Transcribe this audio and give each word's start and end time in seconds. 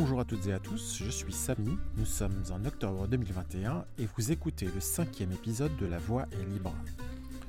Bonjour 0.00 0.20
à 0.20 0.24
toutes 0.24 0.46
et 0.46 0.54
à 0.54 0.58
tous, 0.58 0.96
je 1.04 1.10
suis 1.10 1.30
Samy, 1.30 1.76
nous 1.98 2.06
sommes 2.06 2.42
en 2.52 2.64
octobre 2.64 3.06
2021 3.06 3.84
et 3.98 4.08
vous 4.16 4.32
écoutez 4.32 4.64
le 4.64 4.80
cinquième 4.80 5.30
épisode 5.30 5.76
de 5.76 5.84
La 5.84 5.98
Voix 5.98 6.24
est 6.32 6.50
libre. 6.50 6.72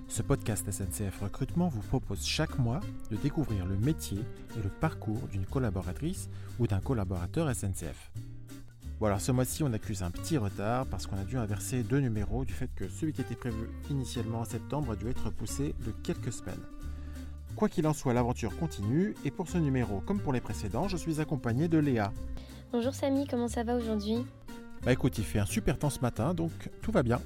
Ce 0.10 0.22
podcast 0.22 0.70
SNCF 0.70 1.22
Recrutement 1.22 1.70
vous 1.70 1.80
propose 1.80 2.26
chaque 2.26 2.60
mois 2.60 2.82
de 3.10 3.16
découvrir 3.16 3.66
le 3.66 3.78
métier 3.78 4.18
et 4.18 4.62
le 4.62 4.68
parcours 4.68 5.30
d'une 5.32 5.46
collaboratrice 5.46 6.30
ou 6.60 6.68
d'un 6.68 6.82
collaborateur 6.82 7.50
SNCF. 7.56 8.12
Bon 9.00 9.06
alors 9.06 9.22
ce 9.22 9.32
mois-ci 9.32 9.64
on 9.64 9.72
accuse 9.72 10.04
un 10.04 10.12
petit 10.12 10.38
retard 10.38 10.88
parce 10.88 11.08
qu'on 11.08 11.18
a 11.18 11.24
dû 11.24 11.38
inverser 11.38 11.84
deux 11.84 12.02
numéros 12.02 12.44
du 12.44 12.52
fait 12.52 12.70
que 12.76 12.90
celui 12.90 13.14
qui 13.14 13.22
était 13.22 13.34
prévu 13.34 13.70
initialement 13.90 14.42
en 14.42 14.46
septembre 14.46 14.92
a 14.92 14.96
dû 14.98 15.08
être 15.08 15.28
repoussé 15.28 15.74
de 15.86 15.92
quelques 16.04 16.34
semaines. 16.34 16.60
Quoi 17.56 17.70
qu'il 17.70 17.86
en 17.86 17.94
soit, 17.94 18.14
l'aventure 18.14 18.58
continue 18.58 19.14
et 19.24 19.32
pour 19.32 19.48
ce 19.48 19.58
numéro, 19.58 20.00
comme 20.02 20.20
pour 20.20 20.34
les 20.34 20.42
précédents, 20.42 20.88
je 20.88 20.98
suis 20.98 21.20
accompagné 21.20 21.68
de 21.68 21.78
Léa. 21.78 22.12
Bonjour 22.72 22.94
Samy, 22.96 23.28
comment 23.28 23.50
ça 23.50 23.64
va 23.64 23.76
aujourd'hui? 23.76 24.26
Bah 24.84 24.94
écoute, 24.94 25.18
il 25.18 25.26
fait 25.26 25.40
un 25.40 25.46
super 25.46 25.78
temps 25.78 25.90
ce 25.90 26.00
matin, 26.00 26.34
donc 26.34 26.52
tout 26.82 26.94
va 26.94 27.04
bien. 27.04 27.20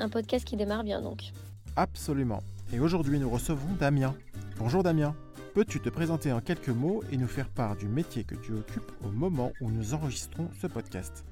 Un 0.00 0.08
podcast 0.08 0.44
qui 0.44 0.56
démarre 0.56 0.82
bien 0.82 1.00
donc. 1.00 1.30
Absolument. 1.76 2.42
Et 2.72 2.80
aujourd'hui, 2.80 3.20
nous 3.20 3.30
recevons 3.30 3.72
Damien. 3.78 4.16
Bonjour 4.58 4.82
Damien. 4.82 5.14
Peux-tu 5.54 5.78
te 5.78 5.88
présenter 5.90 6.32
en 6.32 6.40
quelques 6.40 6.70
mots 6.70 7.04
et 7.12 7.16
nous 7.16 7.28
faire 7.28 7.48
part 7.48 7.76
du 7.76 7.86
métier 7.86 8.24
que 8.24 8.34
tu 8.34 8.52
occupes 8.52 8.90
au 9.04 9.10
moment 9.10 9.52
où 9.60 9.70
nous 9.70 9.94
enregistrons 9.94 10.48
ce 10.60 10.66
podcast? 10.66 11.24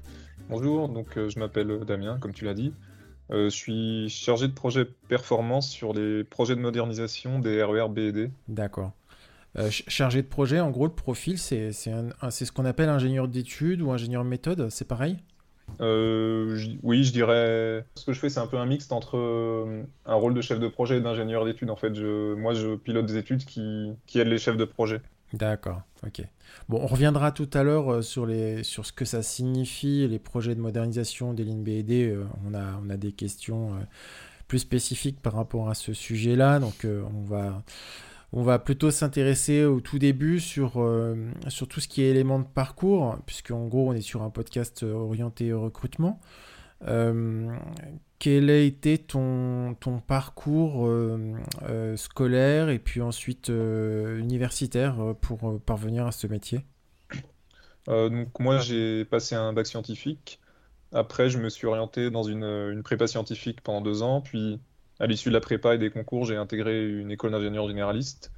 Bonjour, 0.49 0.87
donc 0.87 1.17
euh, 1.17 1.29
je 1.29 1.37
m'appelle 1.37 1.83
Damien, 1.85 2.17
comme 2.17 2.33
tu 2.33 2.45
l'as 2.45 2.53
dit. 2.53 2.73
Euh, 3.31 3.49
je 3.49 3.55
suis 3.55 4.09
chargé 4.09 4.47
de 4.47 4.53
projet 4.53 4.85
performance 4.85 5.69
sur 5.69 5.93
les 5.93 6.23
projets 6.23 6.55
de 6.55 6.61
modernisation 6.61 7.39
des 7.39 7.61
RER 7.61 7.89
B 7.89 7.97
et 7.99 8.11
D. 8.13 8.31
D'accord. 8.47 8.93
Euh, 9.57 9.63
ch- 9.71 9.83
chargé 9.87 10.21
de 10.21 10.27
projet, 10.27 10.59
en 10.59 10.69
gros, 10.69 10.85
le 10.85 10.93
profil, 10.93 11.37
c'est 11.37 11.71
ce 11.71 12.51
qu'on 12.51 12.65
appelle 12.65 12.89
ingénieur 12.89 13.27
d'études 13.27 13.81
ou 13.81 13.91
ingénieur 13.91 14.23
méthode, 14.23 14.69
c'est 14.69 14.87
pareil? 14.87 15.17
Euh, 15.81 16.57
oui, 16.83 17.03
je 17.03 17.11
dirais. 17.11 17.85
Ce 17.95 18.05
que 18.05 18.13
je 18.13 18.19
fais, 18.19 18.29
c'est 18.29 18.39
un 18.39 18.47
peu 18.47 18.57
un 18.57 18.65
mixte 18.65 18.91
entre 18.91 19.17
euh, 19.17 19.83
un 20.05 20.15
rôle 20.15 20.33
de 20.33 20.41
chef 20.41 20.59
de 20.59 20.67
projet 20.67 20.97
et 20.97 21.01
d'ingénieur 21.01 21.45
d'études. 21.45 21.69
En 21.69 21.75
fait, 21.75 21.93
je, 21.95 22.33
moi, 22.33 22.53
je 22.53 22.75
pilote 22.75 23.05
des 23.05 23.17
études 23.17 23.45
qui, 23.45 23.91
qui 24.05 24.19
aident 24.19 24.27
les 24.29 24.39
chefs 24.39 24.57
de 24.57 24.65
projet. 24.65 25.01
D'accord, 25.33 25.81
ok. 26.05 26.23
Bon, 26.69 26.79
on 26.81 26.87
reviendra 26.87 27.31
tout 27.31 27.49
à 27.53 27.61
l'heure 27.61 28.03
sur, 28.03 28.25
les, 28.25 28.63
sur 28.63 28.85
ce 28.85 28.91
que 28.91 29.05
ça 29.05 29.21
signifie, 29.21 30.07
les 30.07 30.17
projets 30.17 30.55
de 30.55 30.59
modernisation 30.59 31.33
des 31.33 31.43
lignes 31.43 31.63
BD. 31.63 32.17
on, 32.47 32.55
a, 32.55 32.79
on 32.83 32.89
a 32.89 32.97
des 32.97 33.11
questions 33.11 33.73
plus 34.47 34.59
spécifiques 34.59 35.21
par 35.21 35.33
rapport 35.33 35.69
à 35.69 35.75
ce 35.75 35.93
sujet-là, 35.93 36.57
donc 36.59 36.83
on, 36.85 37.21
va, 37.21 37.61
on 38.31 38.43
va 38.43 38.59
plutôt 38.59 38.91
s'intéresser 38.91 39.65
au 39.65 39.81
tout 39.81 39.97
début 39.97 40.39
sur, 40.39 40.73
euh, 40.77 41.15
sur 41.47 41.67
tout 41.67 41.79
ce 41.79 41.87
qui 41.87 42.03
est 42.03 42.09
éléments 42.09 42.39
de 42.39 42.45
parcours, 42.45 43.17
puisqu'en 43.25 43.67
gros, 43.67 43.89
on 43.89 43.93
est 43.93 44.01
sur 44.01 44.21
un 44.21 44.29
podcast 44.29 44.83
euh, 44.83 44.93
orienté 44.93 45.51
au 45.51 45.61
recrutement. 45.61 46.19
Euh, 46.87 47.51
quel 48.19 48.49
a 48.49 48.57
été 48.57 48.97
ton, 48.97 49.75
ton 49.79 49.99
parcours 49.99 50.89
scolaire 51.95 52.69
et 52.69 52.79
puis 52.79 53.01
ensuite 53.01 53.47
universitaire 53.47 55.15
pour 55.21 55.61
parvenir 55.61 56.05
à 56.05 56.11
ce 56.11 56.27
métier? 56.27 56.65
Donc, 57.87 58.37
moi, 58.39 58.57
j'ai 58.59 59.05
passé 59.05 59.35
un 59.35 59.53
bac 59.53 59.67
scientifique. 59.67 60.41
Après, 60.91 61.29
je 61.29 61.37
me 61.37 61.47
suis 61.47 61.65
orienté 61.65 62.11
dans 62.11 62.23
une, 62.23 62.43
une 62.43 62.83
prépa 62.83 63.07
scientifique 63.07 63.61
pendant 63.61 63.79
deux 63.79 64.01
ans. 64.03 64.19
Puis, 64.19 64.59
à 64.99 65.07
l'issue 65.07 65.29
de 65.29 65.33
la 65.33 65.41
prépa 65.41 65.75
et 65.75 65.77
des 65.77 65.89
concours, 65.89 66.25
j'ai 66.25 66.35
intégré 66.35 66.87
une 66.87 67.11
école 67.11 67.31
d'ingénieur 67.31 67.67
généraliste. 67.67 68.31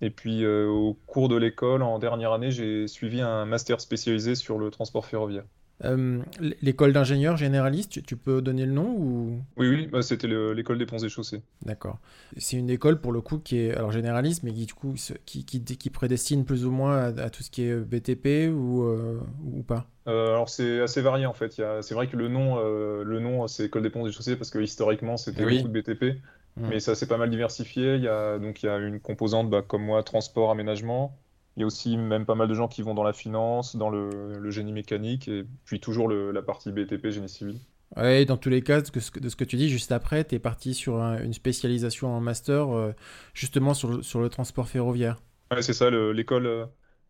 Et 0.00 0.10
puis, 0.10 0.44
euh, 0.44 0.66
au 0.68 0.94
cours 1.06 1.28
de 1.28 1.36
l'école, 1.36 1.82
en 1.82 1.98
dernière 1.98 2.32
année, 2.32 2.50
j'ai 2.50 2.88
suivi 2.88 3.20
un 3.20 3.44
master 3.46 3.80
spécialisé 3.80 4.34
sur 4.34 4.58
le 4.58 4.70
transport 4.70 5.06
ferroviaire. 5.06 5.44
Euh, 5.84 6.20
l'école 6.60 6.92
d'ingénieur 6.92 7.36
généraliste, 7.36 7.90
tu, 7.92 8.02
tu 8.02 8.16
peux 8.16 8.42
donner 8.42 8.66
le 8.66 8.72
nom 8.72 8.94
ou... 8.96 9.40
Oui, 9.56 9.68
oui, 9.68 9.86
bah, 9.86 10.02
c'était 10.02 10.26
le- 10.26 10.52
l'école 10.52 10.78
des 10.78 10.86
ponts 10.86 10.98
et 10.98 11.08
chaussées. 11.08 11.42
D'accord. 11.64 11.98
C'est 12.36 12.56
une 12.56 12.70
école 12.70 13.00
pour 13.00 13.12
le 13.12 13.20
coup 13.20 13.38
qui 13.38 13.58
est 13.58 13.74
alors 13.74 13.90
généraliste, 13.90 14.42
mais 14.42 14.52
qui 14.52 14.66
du 14.66 14.74
coup 14.74 14.94
qui, 15.26 15.44
qui, 15.44 15.62
qui 15.64 15.90
prédestine 15.90 16.44
plus 16.44 16.64
ou 16.66 16.70
moins 16.70 16.96
à, 16.98 17.06
à 17.24 17.30
tout 17.30 17.42
ce 17.42 17.50
qui 17.50 17.62
est 17.62 17.76
BTP 17.76 18.50
ou, 18.50 18.82
euh, 18.82 19.20
ou 19.44 19.62
pas? 19.62 19.86
Euh, 20.08 20.32
alors, 20.34 20.48
c'est 20.48 20.80
assez 20.80 21.02
varié 21.02 21.26
en 21.26 21.34
fait. 21.34 21.62
C'est 21.82 21.94
vrai 21.94 22.08
que 22.08 22.16
le 22.16 22.28
nom, 22.28 22.56
le 22.60 23.20
nom 23.20 23.46
c'est 23.48 23.66
école 23.66 23.82
des 23.82 23.90
ponts 23.90 24.06
et 24.06 24.12
chaussées 24.12 24.36
parce 24.36 24.50
que 24.50 24.58
historiquement, 24.58 25.16
c'était 25.16 25.44
Oui. 25.44 25.56
beaucoup 25.56 25.68
de 25.68 25.72
BTP. 25.72 26.20
Mm. 26.56 26.68
Mais 26.68 26.80
ça 26.80 26.94
s'est 26.94 27.06
pas 27.06 27.16
mal 27.16 27.30
diversifié. 27.30 27.94
Il 27.96 28.02
y 28.02 28.08
a, 28.08 28.38
donc, 28.38 28.62
il 28.62 28.66
y 28.66 28.68
a 28.68 28.78
une 28.78 29.00
composante 29.00 29.48
bah, 29.50 29.62
comme 29.62 29.84
moi, 29.84 30.02
transport, 30.02 30.50
aménagement. 30.50 31.16
Il 31.56 31.60
y 31.60 31.62
a 31.64 31.66
aussi 31.66 31.96
même 31.96 32.26
pas 32.26 32.34
mal 32.34 32.48
de 32.48 32.54
gens 32.54 32.68
qui 32.68 32.82
vont 32.82 32.94
dans 32.94 33.02
la 33.04 33.12
finance, 33.12 33.76
dans 33.76 33.90
le, 33.90 34.38
le 34.38 34.50
génie 34.50 34.72
mécanique, 34.72 35.28
et 35.28 35.44
puis 35.64 35.80
toujours 35.80 36.08
le- 36.08 36.30
la 36.32 36.42
partie 36.42 36.72
BTP, 36.72 37.10
génie 37.10 37.28
civil. 37.28 37.60
Ouais, 37.96 38.24
dans 38.24 38.36
tous 38.36 38.48
les 38.50 38.62
cas, 38.62 38.80
de 38.80 38.86
ce 39.00 39.10
que, 39.10 39.18
de 39.20 39.28
ce 39.28 39.36
que 39.36 39.44
tu 39.44 39.56
dis 39.56 39.68
juste 39.68 39.90
après, 39.92 40.24
tu 40.24 40.34
es 40.36 40.38
parti 40.40 40.74
sur 40.74 41.00
un- 41.02 41.20
une 41.22 41.32
spécialisation 41.32 42.08
en 42.14 42.20
master 42.20 42.68
euh, 42.74 42.92
justement 43.34 43.74
sur 43.74 43.88
le, 43.90 44.02
sur 44.02 44.20
le 44.20 44.28
transport 44.28 44.68
ferroviaire. 44.68 45.20
Ouais, 45.50 45.62
c'est 45.62 45.72
ça, 45.72 45.90
le- 45.90 46.12
l'école. 46.12 46.46
euh, 46.46 46.66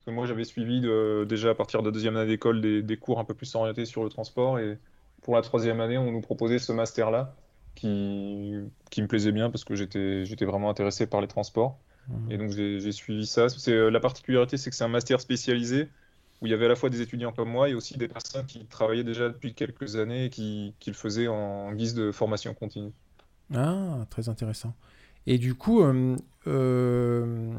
que 0.07 0.11
moi, 0.11 0.25
j'avais 0.27 0.45
suivi 0.45 0.81
de- 0.81 1.27
déjà 1.29 1.51
à 1.51 1.55
partir 1.55 1.83
de 1.83 1.91
deuxième 1.91 2.17
année 2.17 2.27
d'école 2.31 2.61
des, 2.63 2.83
des 2.83 2.97
cours 2.97 3.19
un 3.21 3.25
peu 3.25 3.35
plus 3.35 3.55
orientés 3.55 3.85
sur 3.85 4.03
le 4.03 4.09
transport, 4.09 4.59
et 4.59 4.79
pour 5.23 5.35
la 5.35 5.43
troisième 5.43 5.79
année, 5.81 5.99
on 5.99 6.11
nous 6.11 6.23
proposait 6.23 6.59
ce 6.59 6.73
master-là, 6.73 7.37
qui, 7.75 8.55
qui 8.91 9.03
me 9.03 9.07
plaisait 9.09 9.33
bien 9.33 9.51
parce 9.51 9.65
que 9.65 9.75
j'étais 9.75 10.45
vraiment 10.47 10.71
intéressé 10.71 11.07
par 11.07 11.21
les 11.21 11.29
transports. 11.29 11.79
Mhm. 12.11 12.33
Et 12.33 12.39
donc 12.39 12.51
j'ai 12.53 12.93
suivi 12.93 13.27
ça. 13.27 13.49
C'est, 13.49 13.73
euh, 13.73 13.91
la 13.91 14.01
particularité, 14.01 14.57
c'est 14.57 14.71
que 14.71 14.77
c'est 14.77 14.85
un 14.85 14.89
master 14.89 15.21
spécialisé 15.21 15.89
où 16.41 16.47
il 16.47 16.51
y 16.51 16.55
avait 16.55 16.67
à 16.67 16.69
la 16.69 16.77
fois 16.77 16.91
des 16.91 17.01
étudiants 17.03 17.33
comme 17.33 17.51
moi 17.51 17.69
et 17.69 17.75
aussi 17.75 17.97
des 17.99 18.09
personnes 18.09 18.47
qui 18.47 18.67
travaillaient 18.67 19.05
déjà 19.05 19.29
depuis 19.29 19.55
quelques 19.55 19.97
années 19.97 20.27
et 20.27 20.31
qui, 20.31 20.75
qui 20.81 20.91
le 20.91 20.97
faisaient 20.97 21.29
en 21.29 21.73
guise 21.75 21.95
de 21.95 22.13
formation 22.13 22.55
continue. 22.55 22.93
Ah, 23.55 24.07
très 24.11 24.29
intéressant. 24.29 24.75
Et 25.27 25.39
du 25.39 25.55
coup, 25.55 25.83
euh, 25.83 26.17
euh, 26.47 27.53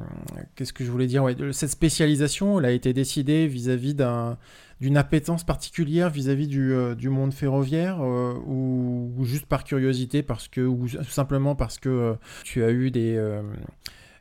qu'est-ce 0.56 0.74
que 0.74 0.84
je 0.84 0.92
voulais 0.92 1.08
dire? 1.08 1.24
Ouais, 1.24 1.36
cette 1.52 1.70
spécialisation, 1.70 2.60
elle 2.60 2.66
a 2.66 2.72
été 2.72 2.94
décidée 2.94 3.48
vis-à-vis 3.48 3.94
d'un, 3.94 4.38
d'une 4.80 4.98
appétence 4.98 5.44
particulière 5.44 6.10
vis-à-vis 6.10 6.48
du, 6.48 6.74
euh, 6.74 6.96
du 6.96 7.10
monde 7.10 7.34
ferroviaire 7.34 8.00
ou, 8.02 9.14
ou 9.16 9.26
juste 9.26 9.46
par 9.46 9.64
curiosité 9.64 10.24
parce 10.24 10.48
que, 10.48 10.62
ou 10.62 10.88
simplement 10.88 11.56
parce 11.56 11.78
que 11.78 12.16
tu 12.44 12.64
as 12.64 12.72
eu 12.72 12.90
des, 12.90 13.16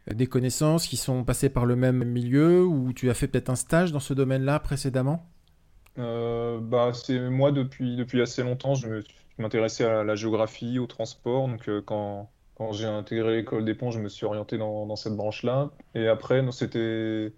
des 0.06 0.26
connaissances 0.26 0.86
qui 0.86 0.96
sont 0.96 1.24
passées 1.24 1.50
par 1.50 1.66
le 1.66 1.76
même 1.76 2.04
milieu 2.04 2.64
ou 2.64 2.92
tu 2.92 3.10
as 3.10 3.14
fait 3.14 3.28
peut-être 3.28 3.50
un 3.50 3.56
stage 3.56 3.92
dans 3.92 4.00
ce 4.00 4.14
domaine-là 4.14 4.58
précédemment? 4.60 5.26
Euh, 5.98 6.58
bah, 6.60 6.92
c'est 6.94 7.18
moi 7.28 7.52
depuis, 7.52 7.96
depuis 7.96 8.22
assez 8.22 8.42
longtemps, 8.42 8.74
je 8.74 9.02
m'intéressais 9.38 9.84
à 9.84 10.04
la 10.04 10.14
géographie, 10.14 10.78
au 10.78 10.86
transport. 10.86 11.48
Donc 11.48 11.68
euh, 11.68 11.82
quand, 11.82 12.30
j'ai 12.72 12.86
intégré 12.86 13.36
l'école 13.36 13.64
des 13.64 13.74
ponts, 13.74 13.90
je 13.90 13.98
me 13.98 14.08
suis 14.08 14.26
orienté 14.26 14.58
dans, 14.58 14.96
cette 14.96 15.14
branche-là. 15.14 15.70
Et 15.94 16.08
après, 16.08 16.44
c'était 16.52 17.32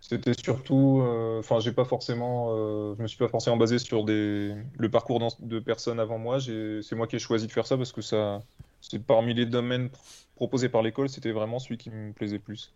c'était 0.00 0.34
surtout, 0.34 1.00
euh, 1.02 1.40
enfin, 1.40 1.58
j'ai 1.58 1.72
pas 1.72 1.84
forcément, 1.84 2.48
euh, 2.50 2.94
je 2.96 3.02
me 3.02 3.08
suis 3.08 3.18
pas 3.18 3.28
forcément 3.28 3.56
basé 3.56 3.78
sur 3.78 4.04
le 4.04 4.88
parcours 4.88 5.20
de 5.40 5.58
personnes 5.58 5.98
avant 5.98 6.18
moi. 6.18 6.38
C'est 6.40 6.94
moi 6.94 7.06
qui 7.06 7.16
ai 7.16 7.18
choisi 7.18 7.46
de 7.46 7.52
faire 7.52 7.66
ça 7.66 7.76
parce 7.76 7.92
que 7.92 8.02
ça, 8.02 8.42
c'est 8.80 9.04
parmi 9.04 9.34
les 9.34 9.46
domaines 9.46 9.88
pr- 10.36 10.46
proposés 10.50 10.68
par 10.68 10.82
l'école, 10.82 11.08
c'était 11.08 11.32
vraiment 11.32 11.58
celui 11.58 11.78
qui 11.78 11.90
me 11.90 12.12
plaisait 12.12 12.38
plus. 12.38 12.74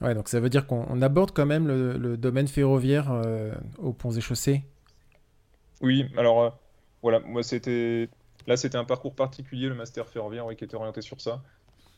Ouais, 0.00 0.14
donc 0.14 0.28
ça 0.28 0.40
veut 0.40 0.50
dire 0.50 0.66
qu'on 0.66 0.84
on 0.88 1.00
aborde 1.00 1.30
quand 1.32 1.46
même 1.46 1.66
le, 1.68 1.96
le 1.96 2.16
domaine 2.16 2.48
ferroviaire 2.48 3.12
euh, 3.12 3.52
aux 3.78 3.92
ponts 3.92 4.10
et 4.10 4.20
chaussées. 4.20 4.64
Oui, 5.80 6.04
alors 6.16 6.42
euh, 6.42 6.50
voilà, 7.02 7.20
moi 7.20 7.42
c'était 7.42 8.08
là 8.46 8.56
c'était 8.56 8.76
un 8.78 8.84
parcours 8.84 9.14
particulier, 9.16 9.68
le 9.68 9.74
master 9.74 10.08
ferroviaire, 10.08 10.46
oui, 10.46 10.56
qui 10.56 10.64
était 10.64 10.76
orienté 10.76 11.02
sur 11.02 11.20
ça. 11.20 11.42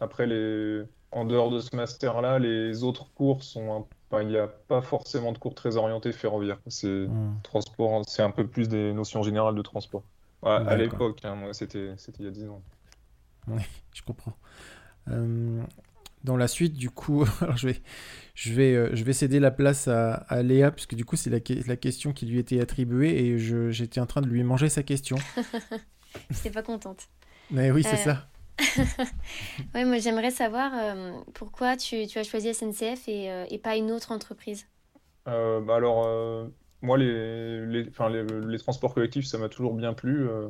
Après 0.01 0.27
les 0.27 0.85
en 1.13 1.25
dehors 1.25 1.51
de 1.51 1.61
ce 1.61 1.75
master-là, 1.77 2.39
les 2.39 2.83
autres 2.85 3.13
cours 3.15 3.43
sont 3.45 3.73
un- 3.73 3.89
enfin, 4.11 4.23
il 4.23 4.29
n'y 4.29 4.37
a 4.39 4.49
pas 4.49 4.83
forcément 4.83 5.33
de 5.33 5.39
cours 5.39 5.55
très 5.55 5.77
orientés 5.77 6.13
ferroviaire. 6.13 6.61
C'est 6.69 7.09
Hmm. 7.09 7.35
transport, 7.43 8.03
c'est 8.09 8.23
un 8.23 8.31
peu 8.33 8.49
plus 8.49 8.69
des 8.69 8.93
notions 8.95 9.23
générales 9.23 9.55
de 9.57 9.63
transport. 9.63 10.05
À 10.43 10.77
l'époque, 10.77 11.21
hein, 11.25 11.53
c'était 11.55 11.95
il 12.19 12.25
y 12.25 12.29
a 12.29 12.31
10 12.31 12.49
ans. 12.49 12.65
Je 13.93 14.03
comprends. 14.03 14.37
Euh, 15.11 15.63
dans 16.25 16.37
la 16.37 16.49
suite, 16.49 16.75
du 16.75 16.91
coup, 16.91 17.25
alors 17.43 17.57
je 17.57 17.69
vais, 17.69 17.83
je 18.35 18.53
vais, 18.55 18.75
euh, 18.75 18.91
je 18.95 19.05
vais 19.05 19.13
céder 19.15 19.41
la 19.41 19.51
place 19.53 19.89
à, 19.89 20.15
à 20.15 20.43
Léa, 20.43 20.71
puisque 20.73 20.95
du 20.97 21.05
coup, 21.05 21.17
c'est 21.17 21.31
la, 21.31 21.41
que- 21.41 21.69
la 21.69 21.77
question 21.77 22.13
qui 22.13 22.27
lui 22.27 22.39
était 22.41 22.61
attribuée 22.61 23.27
et 23.27 23.39
je- 23.39 23.71
j'étais 23.73 24.01
en 24.01 24.07
train 24.07 24.23
de 24.23 24.29
lui 24.29 24.45
manger 24.45 24.69
sa 24.69 24.83
question. 24.83 25.25
J'étais 26.31 26.51
pas 26.51 26.63
contente. 26.63 27.09
Mais 27.51 27.71
oui, 27.71 27.83
c'est 27.85 27.97
Euh, 27.97 27.97
ça. 27.97 28.29
Ouais, 29.75 29.85
moi 29.85 29.99
j'aimerais 29.99 30.31
savoir 30.31 30.73
euh, 30.75 31.13
pourquoi 31.35 31.77
tu, 31.77 32.07
tu 32.07 32.19
as 32.19 32.25
choisi 32.25 32.49
SNCF 32.49 33.09
et, 33.09 33.31
euh, 33.31 33.47
et 33.51 33.59
pas 33.59 33.77
une 33.77 33.91
autre 33.93 34.13
entreprise? 34.13 34.67
Euh, 35.29 35.61
bah 35.61 35.77
alors, 35.77 36.05
euh, 36.07 36.49
moi, 36.83 36.99
les, 36.99 37.65
les, 37.67 37.89
enfin, 37.89 38.09
les, 38.11 38.25
les 38.25 38.59
transports 38.59 38.95
collectifs, 38.95 39.27
ça 39.27 39.39
m'a 39.39 39.49
toujours 39.49 39.75
bien 39.75 39.95
plu. 39.95 40.29
euh, 40.29 40.49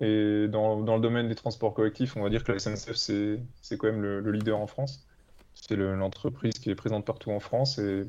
et 0.00 0.48
dans, 0.48 0.80
dans 0.82 0.96
le 0.96 1.00
domaine 1.02 1.28
des 1.28 1.34
transports 1.34 1.74
collectifs, 1.74 2.16
on 2.16 2.22
va 2.22 2.30
dire 2.30 2.44
que 2.44 2.52
la 2.52 2.56
SNCF, 2.56 2.96
c'est, 2.96 3.40
c'est 3.62 3.76
quand 3.78 3.88
même 3.88 4.02
le, 4.02 4.20
le 4.20 4.32
leader 4.32 4.58
en 4.58 4.66
France. 4.66 5.06
C'est 5.54 5.76
le- 5.76 5.94
l'entreprise 5.96 6.54
qui 6.54 6.70
est 6.70 6.74
présente 6.76 7.04
partout 7.06 7.30
en 7.32 7.40
France. 7.40 7.78
Et 7.78 8.04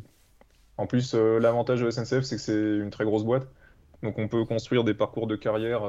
En 0.77 0.87
plus, 0.87 1.13
l'avantage 1.15 1.79
de 1.81 1.85
la 1.85 1.89
SNCF, 1.91 2.23
c'est 2.23 2.37
que 2.37 2.41
c'est 2.41 2.77
une 2.77 2.89
très 2.91 3.05
grosse 3.05 3.23
boîte. 3.25 3.47
Donc 4.03 4.17
on 4.19 4.27
peut 4.29 4.45
construire 4.45 4.83
des 4.83 4.93
parcours 4.93 5.27
de 5.27 5.35
carrière 5.35 5.83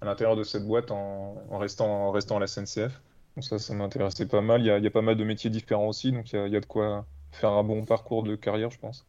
à 0.00 0.04
l'intérieur 0.06 0.36
de 0.36 0.44
cette 0.44 0.64
boîte 0.66 0.90
en, 0.90 1.34
restant, 1.58 2.08
en 2.08 2.10
restant 2.10 2.36
à 2.36 2.40
la 2.40 2.46
SNCF. 2.46 3.00
Donc 3.36 3.44
ça, 3.44 3.58
ça 3.58 3.74
m'intéressait 3.74 4.26
pas 4.26 4.40
mal. 4.40 4.60
Il 4.62 4.66
y, 4.66 4.70
a, 4.86 4.90
pas 4.90 5.02
mal 5.02 5.16
de 5.16 5.24
métiers 5.24 5.50
différents 5.50 5.88
aussi, 5.88 6.12
donc 6.12 6.32
il 6.32 6.48
y 6.48 6.56
a, 6.56 6.60
de 6.60 6.66
quoi 6.66 7.06
faire 7.32 7.50
un 7.52 7.64
bon 7.64 7.84
parcours 7.84 8.22
de 8.22 8.36
carrière, 8.36 8.70
je 8.70 8.78
pense. 8.78 9.06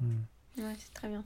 Hmm. 0.00 0.24
Ouais, 0.58 0.74
c'est 0.78 0.92
très 0.94 1.08
bien. 1.08 1.24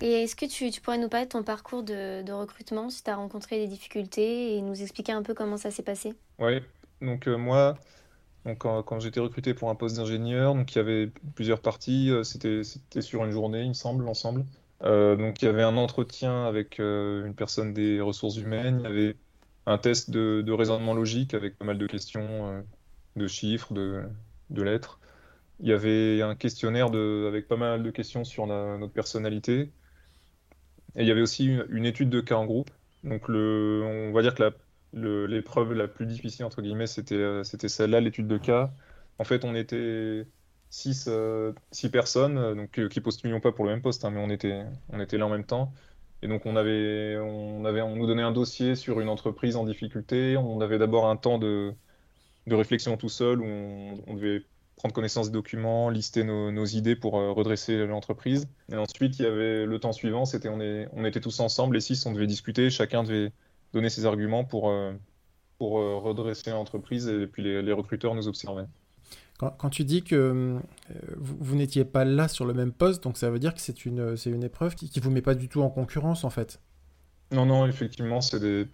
Et 0.00 0.24
est-ce 0.24 0.36
que 0.36 0.44
tu, 0.44 0.80
pourrais 0.80 0.98
nous 0.98 1.08
parler 1.08 1.26
de 1.26 1.30
ton 1.30 1.42
parcours 1.42 1.82
de, 1.82 2.30
recrutement, 2.32 2.90
si 2.90 3.02
tu 3.02 3.10
as 3.10 3.16
rencontré 3.16 3.58
des 3.58 3.66
difficultés, 3.66 4.56
et 4.56 4.60
nous 4.60 4.82
expliquer 4.82 5.12
un 5.12 5.22
peu 5.22 5.34
comment 5.34 5.56
ça 5.56 5.70
s'est 5.70 5.82
passé? 5.82 6.14
Oui, 6.38 6.60
donc 7.00 7.26
euh, 7.28 7.36
moi, 7.36 7.78
donc, 8.44 8.58
quand, 8.58 9.00
j'étais 9.00 9.20
recruté 9.20 9.54
pour 9.54 9.70
un 9.70 9.74
poste 9.74 9.96
d'ingénieur, 9.96 10.54
il 10.54 10.76
y 10.76 10.78
avait 10.78 11.10
plusieurs 11.34 11.60
parties, 11.60 12.10
euh, 12.10 12.24
c'était 12.24 12.62
sur 13.00 13.24
une 13.24 13.30
journée, 13.30 13.62
il 13.62 13.68
me 13.68 13.74
semble, 13.74 14.04
l'ensemble. 14.04 14.44
Euh, 14.82 15.16
donc 15.16 15.40
il 15.40 15.46
y 15.46 15.48
avait 15.48 15.62
un 15.62 15.78
entretien 15.78 16.44
avec 16.44 16.78
une 16.78 17.32
personne 17.34 17.72
des 17.72 18.02
ressources 18.02 18.36
humaines, 18.36 18.80
il 18.80 18.84
y 18.84 18.92
avait 18.92 19.16
un 19.64 19.78
test 19.78 20.10
de, 20.10 20.52
raisonnement 20.52 20.92
logique 20.92 21.32
avec 21.32 21.56
pas 21.56 21.64
mal 21.64 21.78
de 21.78 21.86
questions, 21.86 22.62
de 23.16 23.26
chiffres, 23.26 23.72
de 23.72 24.62
lettres. 24.62 25.00
Il 25.60 25.68
y 25.68 25.72
avait 25.72 26.20
un 26.22 26.34
questionnaire 26.34 26.90
de, 26.90 27.26
avec 27.28 27.48
pas 27.48 27.56
mal 27.56 27.82
de 27.82 27.90
questions 27.90 28.24
sur 28.24 28.46
notre 28.46 28.92
personnalité. 28.92 29.70
Et 30.96 31.02
il 31.02 31.06
y 31.06 31.10
avait 31.10 31.22
aussi 31.22 31.46
une, 31.46 31.84
étude 31.86 32.10
de 32.10 32.20
cas 32.20 32.36
en 32.36 32.46
groupe. 32.46 32.70
Donc, 33.04 33.28
le, 33.28 33.82
on 34.10 34.12
va 34.12 34.22
dire 34.22 34.34
que 34.34 34.52
l'épreuve 34.92 35.72
la, 35.72 35.88
plus 35.88 36.06
difficile, 36.06 36.44
entre 36.44 36.62
guillemets, 36.62 36.86
c'était 36.86 37.14
euh, 37.14 37.44
c'était 37.44 37.68
celle-là, 37.68 38.00
l'étude 38.00 38.28
de 38.28 38.38
cas. 38.38 38.72
En 39.18 39.24
fait, 39.24 39.44
on 39.44 39.54
était 39.54 40.26
six, 40.70 41.06
euh, 41.08 41.52
personnes, 41.92 42.38
euh, 42.38 42.54
donc, 42.54 42.88
qui 42.88 43.00
postulions 43.00 43.40
pas 43.40 43.52
pour 43.52 43.64
le 43.64 43.72
même 43.72 43.82
poste, 43.82 44.04
hein, 44.04 44.10
mais 44.10 44.20
on 44.20 44.30
était, 44.30 44.64
on 44.90 45.00
était 45.00 45.18
là 45.18 45.26
en 45.26 45.30
même 45.30 45.44
temps. 45.44 45.72
Et 46.22 46.28
donc, 46.28 46.46
on, 46.46 46.56
avait, 46.56 47.18
on, 47.18 47.64
avait, 47.64 47.82
on 47.82 47.96
nous 47.96 48.06
donnait 48.06 48.22
un 48.22 48.32
dossier 48.32 48.74
sur 48.74 49.00
une 49.00 49.08
entreprise 49.08 49.56
en 49.56 49.64
difficulté. 49.64 50.36
On 50.36 50.60
avait 50.60 50.78
d'abord 50.78 51.08
un 51.08 51.16
temps 51.16 51.38
de, 51.38 51.74
de 52.46 52.54
réflexion 52.54 52.96
tout 52.96 53.08
seul 53.08 53.40
où 53.40 53.46
on 54.06 54.14
devait 54.14 54.42
prendre 54.76 54.94
connaissance 54.94 55.28
des 55.28 55.32
documents, 55.32 55.88
lister 55.88 56.22
nos, 56.22 56.66
idées 56.66 56.96
pour 56.96 57.18
euh, 57.18 57.32
redresser 57.32 57.86
l'entreprise. 57.86 58.46
Et 58.70 58.76
ensuite, 58.76 59.18
il 59.18 59.22
y 59.22 59.26
avait 59.26 59.64
le 59.64 59.78
temps 59.78 59.92
suivant, 59.92 60.24
c'était 60.24 60.48
on, 60.48 60.60
est, 60.60 60.88
on 60.92 61.04
était 61.04 61.20
tous 61.20 61.40
ensemble, 61.40 61.74
les 61.74 61.80
six, 61.80 62.04
on 62.06 62.12
devait 62.12 62.26
discuter, 62.26 62.70
chacun 62.70 63.02
devait 63.02 63.32
donner 63.72 63.88
ses 63.88 64.04
arguments 64.04 64.44
pour, 64.44 64.70
euh, 64.70 64.92
pour 65.58 65.78
euh, 65.78 65.96
redresser 65.96 66.50
l'entreprise 66.50 67.08
et 67.08 67.26
puis 67.26 67.42
les, 67.42 67.72
recruteurs 67.72 68.14
nous 68.14 68.28
observaient. 68.28 68.66
Quand, 69.38 69.68
tu 69.68 69.84
dis 69.84 70.02
que 70.02 70.58
vous, 71.18 71.56
n'étiez 71.56 71.84
pas 71.84 72.06
là 72.06 72.26
sur 72.26 72.46
le 72.46 72.54
même 72.54 72.72
poste, 72.72 73.02
donc 73.02 73.18
ça 73.18 73.28
veut 73.28 73.38
dire 73.38 73.54
que 73.54 73.60
c'est 73.60 73.84
une, 73.84 74.16
une 74.24 74.42
épreuve 74.42 74.74
qui 74.74 74.90
ne 74.96 75.02
vous 75.02 75.10
met 75.10 75.20
pas 75.20 75.34
du 75.34 75.50
tout 75.50 75.60
en 75.60 75.68
concurrence 75.68 76.24
en 76.24 76.30
fait? 76.30 76.58
Non, 77.32 77.44
non, 77.44 77.66
effectivement, 77.66 78.22
c'est 78.22 78.40
des, 78.40 78.66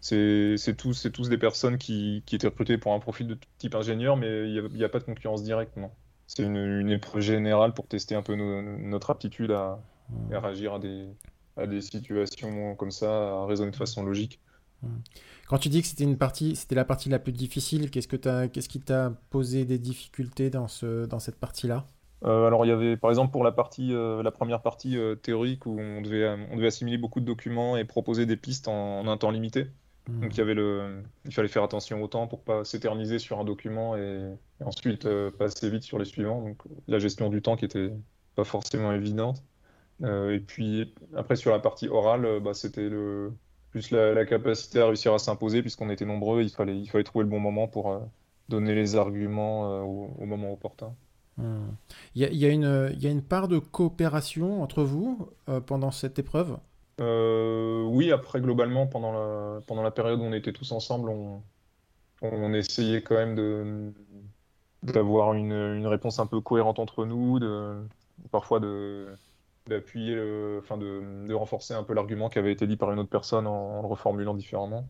c'est 0.00 0.76
tous, 0.76 1.08
tous 1.12 1.28
des 1.28 1.38
personnes 1.38 1.78
qui, 1.78 2.22
qui, 2.26 2.36
étaient 2.36 2.46
recrutées 2.46 2.78
pour 2.78 2.92
un 2.92 3.00
profil 3.00 3.26
de 3.26 3.38
type 3.58 3.74
ingénieur, 3.74 4.16
mais 4.16 4.48
il 4.48 4.68
n'y 4.72 4.84
a, 4.84 4.88
pas 4.88 4.98
de 4.98 5.04
concurrence 5.04 5.42
directe, 5.42 5.76
non. 5.76 5.90
C'est 6.26 6.42
une, 6.42 6.90
épreuve 6.90 7.22
générale 7.22 7.72
pour 7.72 7.86
tester 7.86 8.14
un 8.14 8.22
peu 8.22 8.34
notre 8.34 9.10
aptitude 9.10 9.50
à, 9.52 9.80
réagir 10.30 10.74
à 10.74 10.78
des, 10.78 11.08
à 11.56 11.66
des 11.66 11.80
situations 11.80 12.74
comme 12.76 12.90
ça, 12.90 13.40
à 13.40 13.46
raisonner 13.46 13.70
de 13.70 13.76
façon 13.76 14.04
logique. 14.04 14.40
Quand 15.48 15.58
tu 15.58 15.68
dis 15.68 15.80
que 15.80 15.88
c'était 15.88 16.04
une 16.04 16.18
partie, 16.18 16.56
c'était 16.56 16.74
la 16.74 16.84
partie 16.84 17.08
la 17.08 17.18
plus 17.18 17.32
difficile, 17.32 17.90
qu'est-ce 17.90 18.08
que 18.08 18.46
qu'est-ce 18.46 18.68
qui 18.68 18.80
t'a 18.80 19.12
posé 19.30 19.64
des 19.64 19.78
difficultés 19.78 20.50
dans 20.50 20.68
ce, 20.68 21.06
dans 21.06 21.20
cette 21.20 21.36
partie-là? 21.36 21.86
Euh, 22.24 22.46
alors 22.46 22.64
il 22.64 22.68
y 22.68 22.72
avait 22.72 22.96
par 22.96 23.10
exemple 23.10 23.30
pour 23.30 23.44
la 23.44 23.52
partie, 23.52 23.94
euh, 23.94 24.22
la 24.22 24.30
première 24.30 24.62
partie 24.62 24.96
euh, 24.96 25.14
théorique 25.14 25.66
où 25.66 25.78
on 25.78 26.00
devait, 26.00 26.28
on 26.50 26.56
devait 26.56 26.68
assimiler 26.68 26.98
beaucoup 26.98 27.20
de 27.20 27.26
documents 27.26 27.76
et 27.76 27.84
proposer 27.84 28.26
des 28.26 28.36
pistes 28.36 28.68
en 28.68 29.06
un 29.06 29.16
temps 29.16 29.30
limité. 29.30 29.66
Donc 30.08 30.34
il 30.34 30.38
y 30.38 30.40
avait 30.40 30.54
le, 30.54 31.02
il 31.24 31.34
fallait 31.34 31.48
faire 31.48 31.64
attention 31.64 32.00
au 32.00 32.06
temps 32.06 32.28
pour 32.28 32.42
pas 32.42 32.64
s'éterniser 32.64 33.18
sur 33.18 33.40
un 33.40 33.44
document 33.44 33.96
et, 33.96 34.34
ensuite 34.64 35.04
euh, 35.04 35.30
passer 35.30 35.68
vite 35.68 35.82
sur 35.82 35.98
les 35.98 36.04
suivants. 36.04 36.42
Donc 36.42 36.62
la 36.86 36.98
gestion 36.98 37.28
du 37.28 37.42
temps 37.42 37.56
qui 37.56 37.64
était 37.64 37.92
pas 38.36 38.44
forcément 38.44 38.92
évidente. 38.92 39.42
Euh, 40.02 40.34
et 40.34 40.40
puis 40.40 40.94
après 41.16 41.36
sur 41.36 41.50
la 41.50 41.58
partie 41.58 41.88
orale, 41.88 42.24
euh, 42.24 42.40
bah, 42.40 42.54
c'était 42.54 42.88
le 42.88 43.32
plus 43.70 43.90
la, 43.90 44.24
capacité 44.24 44.80
à 44.80 44.86
réussir 44.86 45.12
à 45.12 45.18
s'imposer 45.18 45.60
puisqu'on 45.60 45.90
était 45.90 46.04
nombreux. 46.04 46.42
Il 46.42 46.50
fallait, 46.50 46.78
il 46.78 46.88
fallait 46.88 47.04
trouver 47.04 47.24
le 47.24 47.30
bon 47.30 47.40
moment 47.40 47.66
pour 47.66 48.00
donner 48.48 48.74
les 48.74 48.94
arguments 48.94 49.82
au, 49.82 50.24
moment 50.24 50.52
opportun. 50.52 50.94
Hmm. 51.36 51.66
Il, 52.14 52.22
y 52.22 52.46
a, 52.46 52.48
une, 52.48 52.90
il 52.94 53.02
y 53.02 53.06
a 53.06 53.10
une 53.10 53.22
part 53.22 53.48
de 53.48 53.58
coopération 53.58 54.62
entre 54.62 54.82
vous 54.84 55.28
pendant 55.66 55.90
cette 55.90 56.18
épreuve? 56.18 56.56
Euh, 57.00 57.84
oui, 57.84 58.12
après, 58.12 58.40
globalement, 58.40 58.86
pendant 58.86 59.12
la, 59.12 59.60
pendant 59.66 59.82
la 59.82 59.90
période 59.90 60.20
où 60.20 60.24
on 60.24 60.32
était 60.32 60.52
tous 60.52 60.72
ensemble, 60.72 61.10
on, 61.10 61.42
essayait 62.54 63.02
quand 63.02 63.14
même 63.14 63.92
d'avoir 64.82 65.34
une, 65.34 65.86
réponse 65.86 66.18
un 66.18 66.26
peu 66.26 66.40
cohérente 66.40 66.78
entre 66.78 67.04
nous, 67.04 67.38
de, 67.38 67.76
parfois 68.30 68.60
de, 68.60 69.08
d'appuyer, 69.66 70.14
enfin 70.58 70.78
de, 70.78 71.26
de 71.26 71.34
renforcer 71.34 71.74
un 71.74 71.82
peu 71.82 71.94
l'argument 71.94 72.28
qui 72.28 72.38
avait 72.38 72.52
été 72.52 72.66
dit 72.66 72.76
par 72.76 72.92
une 72.92 72.98
autre 72.98 73.10
personne 73.10 73.46
en, 73.46 73.82
le 73.82 73.88
reformulant 73.88 74.34
différemment. 74.34 74.88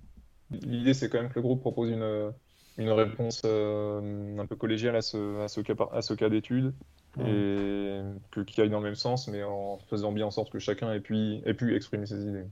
L'idée, 0.50 0.94
c'est 0.94 1.10
quand 1.10 1.18
même 1.20 1.30
que 1.30 1.36
le 1.36 1.42
groupe 1.42 1.60
propose 1.60 1.90
une, 1.90 2.32
une 2.78 2.90
réponse 2.90 3.42
euh, 3.44 4.38
un 4.38 4.46
peu 4.46 4.56
collégiale 4.56 4.96
à 4.96 5.02
ce, 5.02 5.40
à 5.40 5.48
ce 5.48 5.60
cas, 5.60 5.74
à 5.92 6.02
ce 6.02 6.14
cas 6.14 6.28
d'étude 6.28 6.74
et 7.24 8.00
que, 8.30 8.40
qui 8.40 8.60
aille 8.60 8.70
dans 8.70 8.80
le 8.80 8.84
même 8.84 8.94
sens, 8.94 9.28
mais 9.28 9.42
en 9.42 9.78
faisant 9.88 10.12
bien 10.12 10.26
en 10.26 10.30
sorte 10.30 10.50
que 10.50 10.58
chacun 10.58 10.92
ait 10.92 11.00
pu, 11.00 11.40
ait 11.44 11.54
pu 11.54 11.74
exprimer 11.74 12.06
ses 12.06 12.22
idées. 12.22 12.46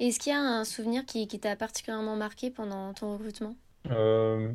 Est-ce 0.00 0.18
qu'il 0.18 0.32
y 0.32 0.34
a 0.34 0.40
un 0.40 0.64
souvenir 0.64 1.04
qui, 1.04 1.26
qui 1.28 1.38
t'a 1.38 1.56
particulièrement 1.56 2.16
marqué 2.16 2.50
pendant 2.50 2.92
ton 2.94 3.12
recrutement? 3.14 3.56
Euh, 3.90 4.52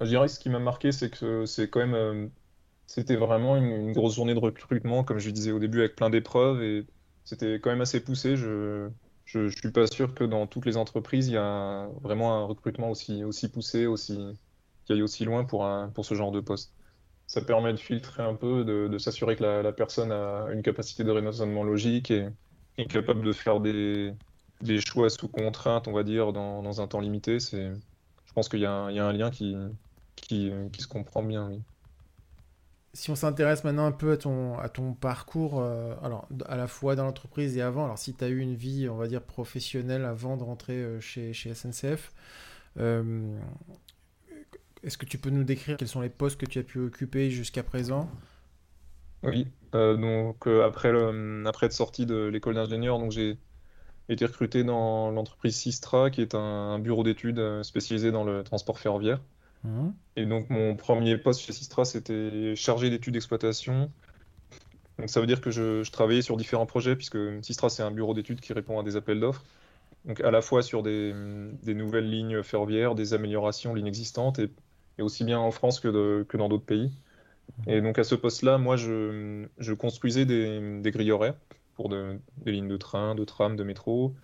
Je 0.00 0.06
dirais 0.06 0.26
que 0.26 0.32
ce 0.32 0.40
qui 0.40 0.50
m'a 0.50 0.58
marqué, 0.58 0.92
c'est 0.92 1.10
que 1.10 1.46
c'est 1.46 1.68
quand 1.68 1.80
même. 1.80 1.94
Euh, 1.94 2.26
c'était 2.86 3.16
vraiment 3.16 3.56
une, 3.56 3.92
grosse 3.92 4.14
journée 4.14 4.34
de 4.34 4.38
recrutement, 4.38 5.04
comme 5.04 5.18
je 5.18 5.30
disais 5.30 5.50
au 5.50 5.58
début, 5.58 5.80
avec 5.80 5.96
plein 5.96 6.08
d'épreuves, 6.08 6.62
et 6.62 6.86
c'était 7.24 7.58
quand 7.60 7.70
même 7.70 7.80
assez 7.80 8.00
poussé. 8.00 8.36
Je, 8.36 8.88
je, 9.24 9.48
je, 9.48 9.56
suis 9.58 9.72
pas 9.72 9.86
sûr 9.86 10.14
que 10.14 10.22
dans 10.22 10.46
toutes 10.46 10.66
les 10.66 10.76
entreprises, 10.76 11.28
il 11.28 11.34
y 11.34 11.36
a 11.36 11.88
vraiment 12.02 12.36
un 12.36 12.44
recrutement 12.44 12.90
aussi, 12.90 13.24
aussi 13.24 13.48
poussé, 13.48 13.86
aussi, 13.86 14.18
qui 14.84 14.92
aille 14.92 15.02
aussi 15.02 15.24
loin 15.24 15.44
pour, 15.44 15.64
un, 15.64 15.88
pour 15.88 16.04
ce 16.04 16.14
genre 16.14 16.30
de 16.30 16.40
poste 16.40 16.75
ça 17.26 17.40
permet 17.42 17.72
de 17.72 17.78
filtrer 17.78 18.22
un 18.22 18.34
peu, 18.34 18.64
de, 18.64 18.98
s'assurer 18.98 19.36
que 19.36 19.44
la, 19.44 19.72
personne 19.72 20.12
a 20.12 20.46
une 20.52 20.62
capacité 20.62 21.04
de 21.04 21.10
raisonnement 21.10 21.64
logique 21.64 22.10
et 22.10 22.28
est 22.78 22.86
capable 22.86 23.22
de 23.22 23.32
faire 23.32 23.60
des, 23.60 24.14
choix 24.80 25.10
sous 25.10 25.28
contrainte, 25.28 25.88
on 25.88 25.92
va 25.92 26.02
dire, 26.02 26.32
dans, 26.32 26.80
un 26.80 26.86
temps 26.86 27.00
limité. 27.00 27.40
C'est, 27.40 27.72
je 28.26 28.32
pense 28.32 28.48
qu'il 28.48 28.60
y, 28.60 28.66
a 28.66 28.72
un 28.72 29.12
lien 29.12 29.30
qui, 29.30 29.56
qui, 30.16 30.52
se 30.78 30.86
comprend 30.88 31.22
bien, 31.22 31.48
oui. 31.48 31.62
Si 32.94 33.10
on 33.10 33.14
s'intéresse 33.14 33.62
maintenant 33.62 33.84
un 33.84 33.92
peu 33.92 34.12
à 34.12 34.16
ton, 34.16 34.58
à 34.58 34.70
ton 34.70 34.94
parcours, 34.94 35.60
euh, 35.60 35.94
alors 36.02 36.26
à 36.46 36.56
la 36.56 36.66
fois 36.66 36.96
dans 36.96 37.04
l'entreprise 37.04 37.54
et 37.58 37.60
avant, 37.60 37.84
alors 37.84 37.98
si 37.98 38.14
tu 38.14 38.24
as 38.24 38.28
eu 38.28 38.38
une 38.38 38.54
vie, 38.54 38.88
on 38.88 38.96
va 38.96 39.06
dire, 39.06 39.20
professionnelle 39.20 40.06
avant 40.06 40.38
de 40.38 40.42
rentrer 40.42 40.76
euh, 40.76 40.98
chez, 40.98 41.34
chez 41.34 41.52
SNCF, 41.52 42.14
euh, 42.78 43.38
est-ce 44.82 44.98
que 44.98 45.06
tu 45.06 45.18
peux 45.18 45.30
nous 45.30 45.44
décrire 45.44 45.76
quels 45.76 45.88
sont 45.88 46.00
les 46.00 46.08
postes 46.08 46.38
que 46.38 46.46
tu 46.46 46.58
as 46.58 46.62
pu 46.62 46.78
occuper 46.78 47.30
jusqu'à 47.30 47.62
présent? 47.62 48.10
Oui, 49.22 49.48
euh, 49.74 49.96
donc 49.96 50.46
euh, 50.46 50.64
après, 50.64 50.92
le, 50.92 51.44
après 51.46 51.66
être 51.66 51.72
sorti 51.72 52.06
de 52.06 52.26
l'école 52.26 52.54
d'ingénieur, 52.54 52.98
donc 52.98 53.10
j'ai 53.12 53.38
été 54.08 54.24
recruté 54.24 54.62
dans 54.62 55.10
l'entreprise 55.10 55.56
Sistra, 55.56 56.10
qui 56.10 56.20
est 56.20 56.34
un, 56.34 56.78
bureau 56.78 57.02
d'études 57.02 57.38
euh, 57.38 57.62
spécialisé 57.62 58.12
dans 58.12 58.24
le 58.24 58.44
transport 58.44 58.78
ferroviaire. 58.78 59.20
Mmh. 59.64 59.88
Et 60.16 60.26
donc 60.26 60.50
mon 60.50 60.76
premier 60.76 61.18
poste 61.18 61.40
chez 61.40 61.52
Sistra, 61.52 61.84
c'était 61.84 62.54
chargé 62.54 62.90
d'études 62.90 63.14
d'exploitation. 63.14 63.90
Donc 64.98 65.10
ça 65.10 65.20
veut 65.20 65.26
dire 65.26 65.40
que 65.40 65.50
je, 65.50 65.88
travaillais 65.90 66.22
sur 66.22 66.36
différents 66.36 66.66
projets, 66.66 66.94
puisque 66.94 67.18
Sistra, 67.42 67.68
c'est 67.68 67.82
un 67.82 67.90
bureau 67.90 68.14
d'études 68.14 68.40
qui 68.40 68.52
répond 68.52 68.78
à 68.78 68.82
des 68.82 68.96
appels 68.96 69.18
d'offres. 69.18 69.44
Donc 70.04 70.20
à 70.20 70.30
la 70.30 70.40
fois 70.40 70.62
sur 70.62 70.84
des, 70.84 71.12
des, 71.64 71.74
nouvelles 71.74 72.08
lignes 72.08 72.42
ferroviaires, 72.44 72.94
des 72.94 73.12
améliorations 73.12 73.74
lignes 73.74 73.88
existantes, 73.88 74.38
et 74.38 74.48
et 74.98 75.02
aussi 75.02 75.24
bien 75.24 75.38
en 75.38 75.50
France 75.50 75.80
que, 75.80 76.22
que 76.24 76.36
dans 76.36 76.48
d'autres 76.48 76.64
pays. 76.64 76.92
Et 77.66 77.80
donc 77.80 77.98
à 77.98 78.04
ce 78.04 78.14
poste-là, 78.14 78.58
moi, 78.58 78.76
je, 78.76 79.46
je 79.58 79.72
construisais 79.72 80.24
des, 80.26 80.80
des, 80.80 80.90
grilles 80.90 81.12
horaires 81.12 81.36
pour 81.74 81.88
des 81.88 82.52
lignes 82.52 82.68
de 82.68 82.76
train, 82.76 83.14
de 83.14 83.24
tram, 83.24 83.56
de 83.56 83.64
métro. 83.64 84.14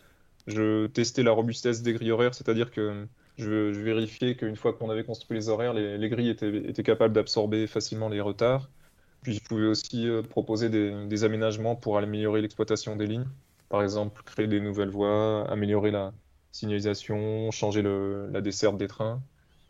Je 0.47 0.87
testais 0.88 1.23
la 1.23 1.33
robustesse 1.33 1.83
des 1.83 1.93
grilles 1.93 2.11
horaires, 2.12 2.35
c'est-à-dire 2.35 2.71
que 2.71 3.07
je, 3.38 3.73
je 3.73 3.81
vérifiais 3.81 4.37
qu'une 4.37 4.57
fois 4.57 4.73
qu'on 4.73 4.91
avait 4.91 5.05
construit 5.05 5.37
les 5.37 5.49
horaires, 5.49 5.73
les, 5.73 5.99
les 5.99 6.09
grilles 6.09 6.31
étaient, 6.31 6.57
étaient 6.69 6.83
capables 6.83 7.14
d'absorber 7.14 7.67
facilement 7.67 8.09
les 8.09 8.21
retards. 8.21 8.69
Puis 9.23 9.35
je 9.35 9.43
pouvais 9.43 9.67
aussi 9.67 10.09
euh, 10.09 10.23
proposer 10.23 10.69
des, 10.69 11.07
des 11.07 11.25
aménagements 11.25 11.76
pour 11.76 11.99
améliorer 11.99 12.43
l'exploitation 12.43 12.97
des 12.97 13.07
lignes. 13.07 13.29
Par 13.69 13.83
exemple, 13.83 14.23
créer 14.25 14.49
des 14.49 14.61
nouvelles 14.61 14.91
voies, 14.91 15.49
améliorer 15.50 15.91
la 15.93 16.12
signalisation, 16.50 17.50
changer 17.50 17.83
le, 17.83 18.29
la 18.33 18.41
desserte 18.41 18.76
des 18.76 18.88
trains. 18.88 19.23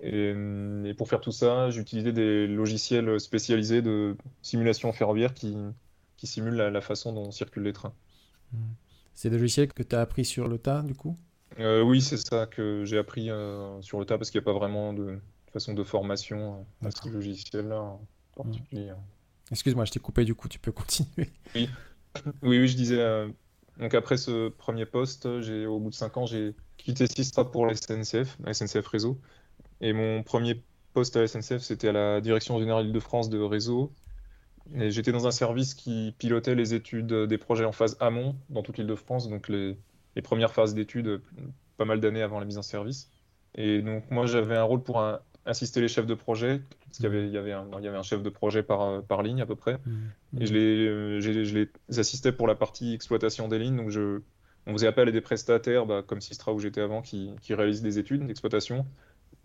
Euh, 0.05 0.85
et, 0.85 0.95
pour 0.95 1.09
faire 1.09 1.21
tout 1.21 1.33
ça, 1.33 1.71
j'utilisais 1.71 2.13
des 2.13 2.47
logiciels 2.47 3.21
spécialisés 3.21 3.83
de 3.83 4.17
simulation 4.43 4.93
ferroviaire 4.93 5.35
qui, 5.35 5.57
qui 6.17 6.27
simule 6.27 6.55
la, 6.55 6.81
façon 6.81 7.13
dont 7.13 7.31
circulent 7.31 7.65
les 7.65 7.73
trains. 7.73 7.95
Hmm. 8.53 8.73
C'est 9.15 9.31
des 9.31 9.39
logiciels 9.39 9.73
que 9.73 9.83
tu 9.83 9.95
as 9.95 10.01
appris 10.01 10.25
sur 10.25 10.49
le 10.49 10.59
tas, 10.59 10.83
du 10.83 10.95
coup? 10.95 11.17
Oui, 11.59 12.01
c'est 12.01 12.17
ça 12.17 12.47
que 12.47 12.85
j'ai 12.85 12.99
appris 12.99 13.29
sur 13.83 14.01
le 14.01 14.07
tas 14.07 14.17
parce 14.17 14.31
qu'il 14.31 14.41
n'y 14.41 14.45
a 14.45 14.47
pas 14.47 14.59
vraiment 14.59 14.93
de 14.95 15.19
façon 15.53 15.75
de 15.75 15.85
formation 15.85 16.67
à 16.83 16.91
ce 16.91 17.09
logiciel-là 17.11 17.81
en 17.81 17.97
hmm. 17.99 18.37
particulier. 18.37 18.93
Excuse-moi, 19.51 19.85
je 19.85 19.93
t'ai 19.93 20.01
coupé 20.01 20.25
du 20.25 20.35
coup, 20.35 20.49
tu 20.49 20.59
peux 20.59 20.73
continuer. 20.73 21.31
Oui, 21.55 21.69
oui, 22.43 22.59
oui 22.59 22.69
je 22.69 22.77
disais. 22.77 23.27
donc 23.79 23.95
après 23.95 24.17
ce 24.17 24.49
premier 24.49 24.87
poste, 24.87 25.27
au 25.27 25.79
bout 25.79 25.91
de 25.91 25.95
5 25.95 26.17
ans, 26.17 26.27
j'ai 26.27 26.55
quitté 26.79 27.07
Sistra 27.07 27.51
pour 27.51 27.67
la 27.67 27.75
SNCF, 27.75 28.39
la 28.43 28.55
SNCF 28.55 28.87
Réseau. 28.87 29.21
Et 29.81 29.93
mon 29.93 30.23
premier 30.23 30.63
poste 30.93 31.17
à 31.17 31.21
la 31.21 31.27
SNCF, 31.27 31.59
c'était 31.59 31.89
à 31.89 31.93
la 31.93 32.21
Direction 32.21 32.59
générale 32.59 32.87
Île-de-France 32.87 33.31
de 33.31 33.41
réseau. 33.41 33.93
Et 34.75 34.91
j'étais 34.91 35.13
dans 35.13 35.27
un 35.27 35.33
service 35.33 35.75
qui 35.75 36.15
pilotait 36.19 36.55
les 36.55 36.75
études 36.75 37.13
des 37.13 37.39
projets 37.39 37.65
en 37.65 37.73
phase 37.73 37.97
amont 38.01 38.37
dans 38.49 38.63
toute 38.63 38.79
l'Île-de-France, 38.79 39.29
donc 39.29 39.49
les, 39.49 39.77
premières 40.23 40.53
phases 40.53 40.75
d'études, 40.75 41.21
pas 41.77 41.85
mal 41.85 42.01
d'années 42.01 42.23
avant 42.23 42.39
la 42.39 42.47
mise 42.47 42.59
en 42.59 42.63
service. 42.63 43.11
Et 43.55 43.83
donc 43.83 44.11
moi, 44.11 44.27
j'avais 44.27 44.57
un 44.57 44.63
rôle 44.63 44.83
pour 44.83 45.05
assister 45.45 45.81
les 45.81 45.89
chefs 45.89 46.07
de 46.07 46.15
projet, 46.15 46.63
parce 46.87 46.99
qu'il 46.99 47.05
y 47.05 47.09
avait, 47.09 47.27
il 47.27 47.33
y 47.33 47.39
avait, 47.39 47.53
un, 47.53 47.67
il 47.79 47.85
y 47.85 47.89
avait 47.89 47.99
un 47.99 48.05
chef 48.05 48.23
de 48.23 48.31
projet 48.31 48.63
par, 48.63 49.03
par 49.03 49.23
ligne 49.23 49.41
à 49.41 49.47
peu 49.47 49.57
près. 49.57 49.79
Mmh. 49.85 50.43
Et 50.43 50.47
je 50.47 50.55
les, 50.55 51.21
je 51.21 51.59
les 51.59 51.99
assistais 51.99 52.31
pour 52.31 52.47
la 52.47 52.55
partie 52.55 52.95
exploitation 52.95 53.49
des 53.49 53.59
lignes, 53.59 53.77
donc 53.77 53.91
je, 53.91 54.21
on 54.67 54.73
faisait 54.73 54.87
appel 54.87 55.09
à 55.09 55.13
des 55.13 55.21
prestataires, 55.21 55.87
bah, 55.87 56.03
comme 56.07 56.21
Sistra 56.21 56.53
où 56.53 56.59
j'étais 56.59 56.81
avant, 56.81 57.03
qui, 57.03 57.31
qui 57.41 57.55
réalisent 57.55 57.83
des 57.83 57.99
études 57.99 58.27
d'exploitation. 58.27 58.87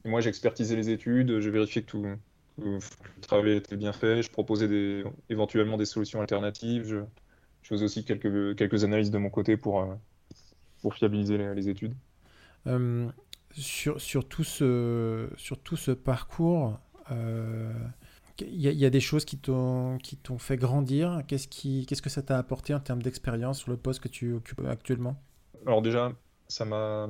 Moi, 0.05 0.21
j'expertisais 0.21 0.75
les 0.75 0.89
études, 0.89 1.39
je 1.39 1.49
vérifiais 1.49 1.81
que 1.81 1.87
tout, 1.87 2.05
le 2.57 2.79
travail 3.21 3.57
était 3.57 3.77
bien 3.77 3.93
fait, 3.93 4.23
je 4.23 4.31
proposais 4.31 4.67
des, 4.67 5.03
éventuellement 5.29 5.77
des 5.77 5.85
solutions 5.85 6.21
alternatives, 6.21 6.85
je, 6.85 6.99
faisais 7.63 7.83
aussi 7.83 8.05
quelques, 8.05 8.55
quelques 8.55 8.83
analyses 8.83 9.11
de 9.11 9.17
mon 9.17 9.29
côté 9.29 9.57
pour, 9.57 9.81
euh, 9.81 9.93
pour 10.81 10.93
fiabiliser 10.93 11.37
les, 11.37 11.69
études. 11.69 11.93
Euh, 12.65 13.09
sur, 13.51 13.99
sur, 13.99 14.27
tout 14.27 14.45
ce, 14.45 15.29
sur 15.35 15.59
tout 15.59 15.75
ce 15.75 15.91
parcours, 15.91 16.79
euh, 17.11 17.73
il 18.39 18.61
y, 18.61 18.85
a 18.85 18.89
des 18.89 18.99
choses 18.99 19.25
qui 19.25 19.37
t'ont 19.37 19.99
fait 20.37 20.57
grandir. 20.57 21.23
Qu'est-ce 21.27 21.47
qu'est-ce 21.47 22.01
que 22.01 22.09
ça 22.09 22.21
t'a 22.21 22.37
apporté 22.37 22.73
en 22.73 22.79
termes 22.79 23.01
d'expérience 23.01 23.59
sur 23.59 23.71
le 23.71 23.77
poste 23.77 23.99
que 23.99 24.07
tu 24.07 24.33
occupes 24.33 24.61
actuellement? 24.67 25.21
Alors 25.65 25.81
déjà, 25.81 26.13
ça 26.47 26.63
m'a 26.63 27.09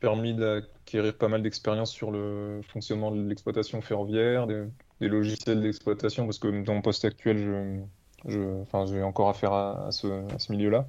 permis 0.00 0.34
d'acquérir 0.34 1.16
pas 1.16 1.28
mal 1.28 1.42
d'expérience 1.42 1.90
sur 1.90 2.10
le 2.10 2.60
fonctionnement 2.68 3.10
de 3.10 3.22
l'exploitation 3.28 3.80
ferroviaire, 3.80 4.46
des, 4.46 5.08
logiciels 5.08 5.60
d'exploitation, 5.60 6.24
parce 6.24 6.38
que 6.38 6.62
dans 6.62 6.74
mon 6.74 6.82
poste 6.82 7.04
actuel, 7.04 7.84
je, 8.26 8.60
enfin, 8.62 8.86
j'ai 8.86 9.02
encore 9.02 9.28
affaire 9.28 9.52
à, 9.52 9.90
ce, 9.92 10.52
milieu-là. 10.52 10.88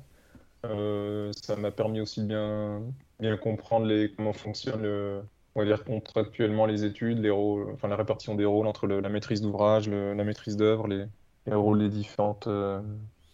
Euh, 0.66 1.32
ça 1.42 1.56
m'a 1.56 1.72
permis 1.72 2.02
aussi 2.02 2.22
de 2.22 2.28
bien, 2.28 2.82
bien 3.20 3.38
comprendre 3.38 3.86
les, 3.86 4.12
comment 4.12 4.34
fonctionne 4.34 4.82
le, 4.82 5.22
on 5.56 5.62
va 5.62 5.66
dire 5.66 5.84
contractuellement 5.84 6.66
les 6.66 6.86
études, 6.86 7.20
les 7.20 7.30
rôles, 7.30 7.72
enfin 7.74 7.88
la 7.88 7.96
répartition 7.96 8.36
des 8.36 8.46
rôles 8.46 8.68
entre 8.68 8.88
la 8.88 9.10
maîtrise 9.10 9.42
d'ouvrage, 9.42 9.90
la 9.90 10.24
maîtrise 10.24 10.58
d'œuvre, 10.58 10.88
les, 10.88 11.06
rôles 11.48 11.80
des 11.80 11.90
différentes 11.90 12.48
euh, 12.48 12.82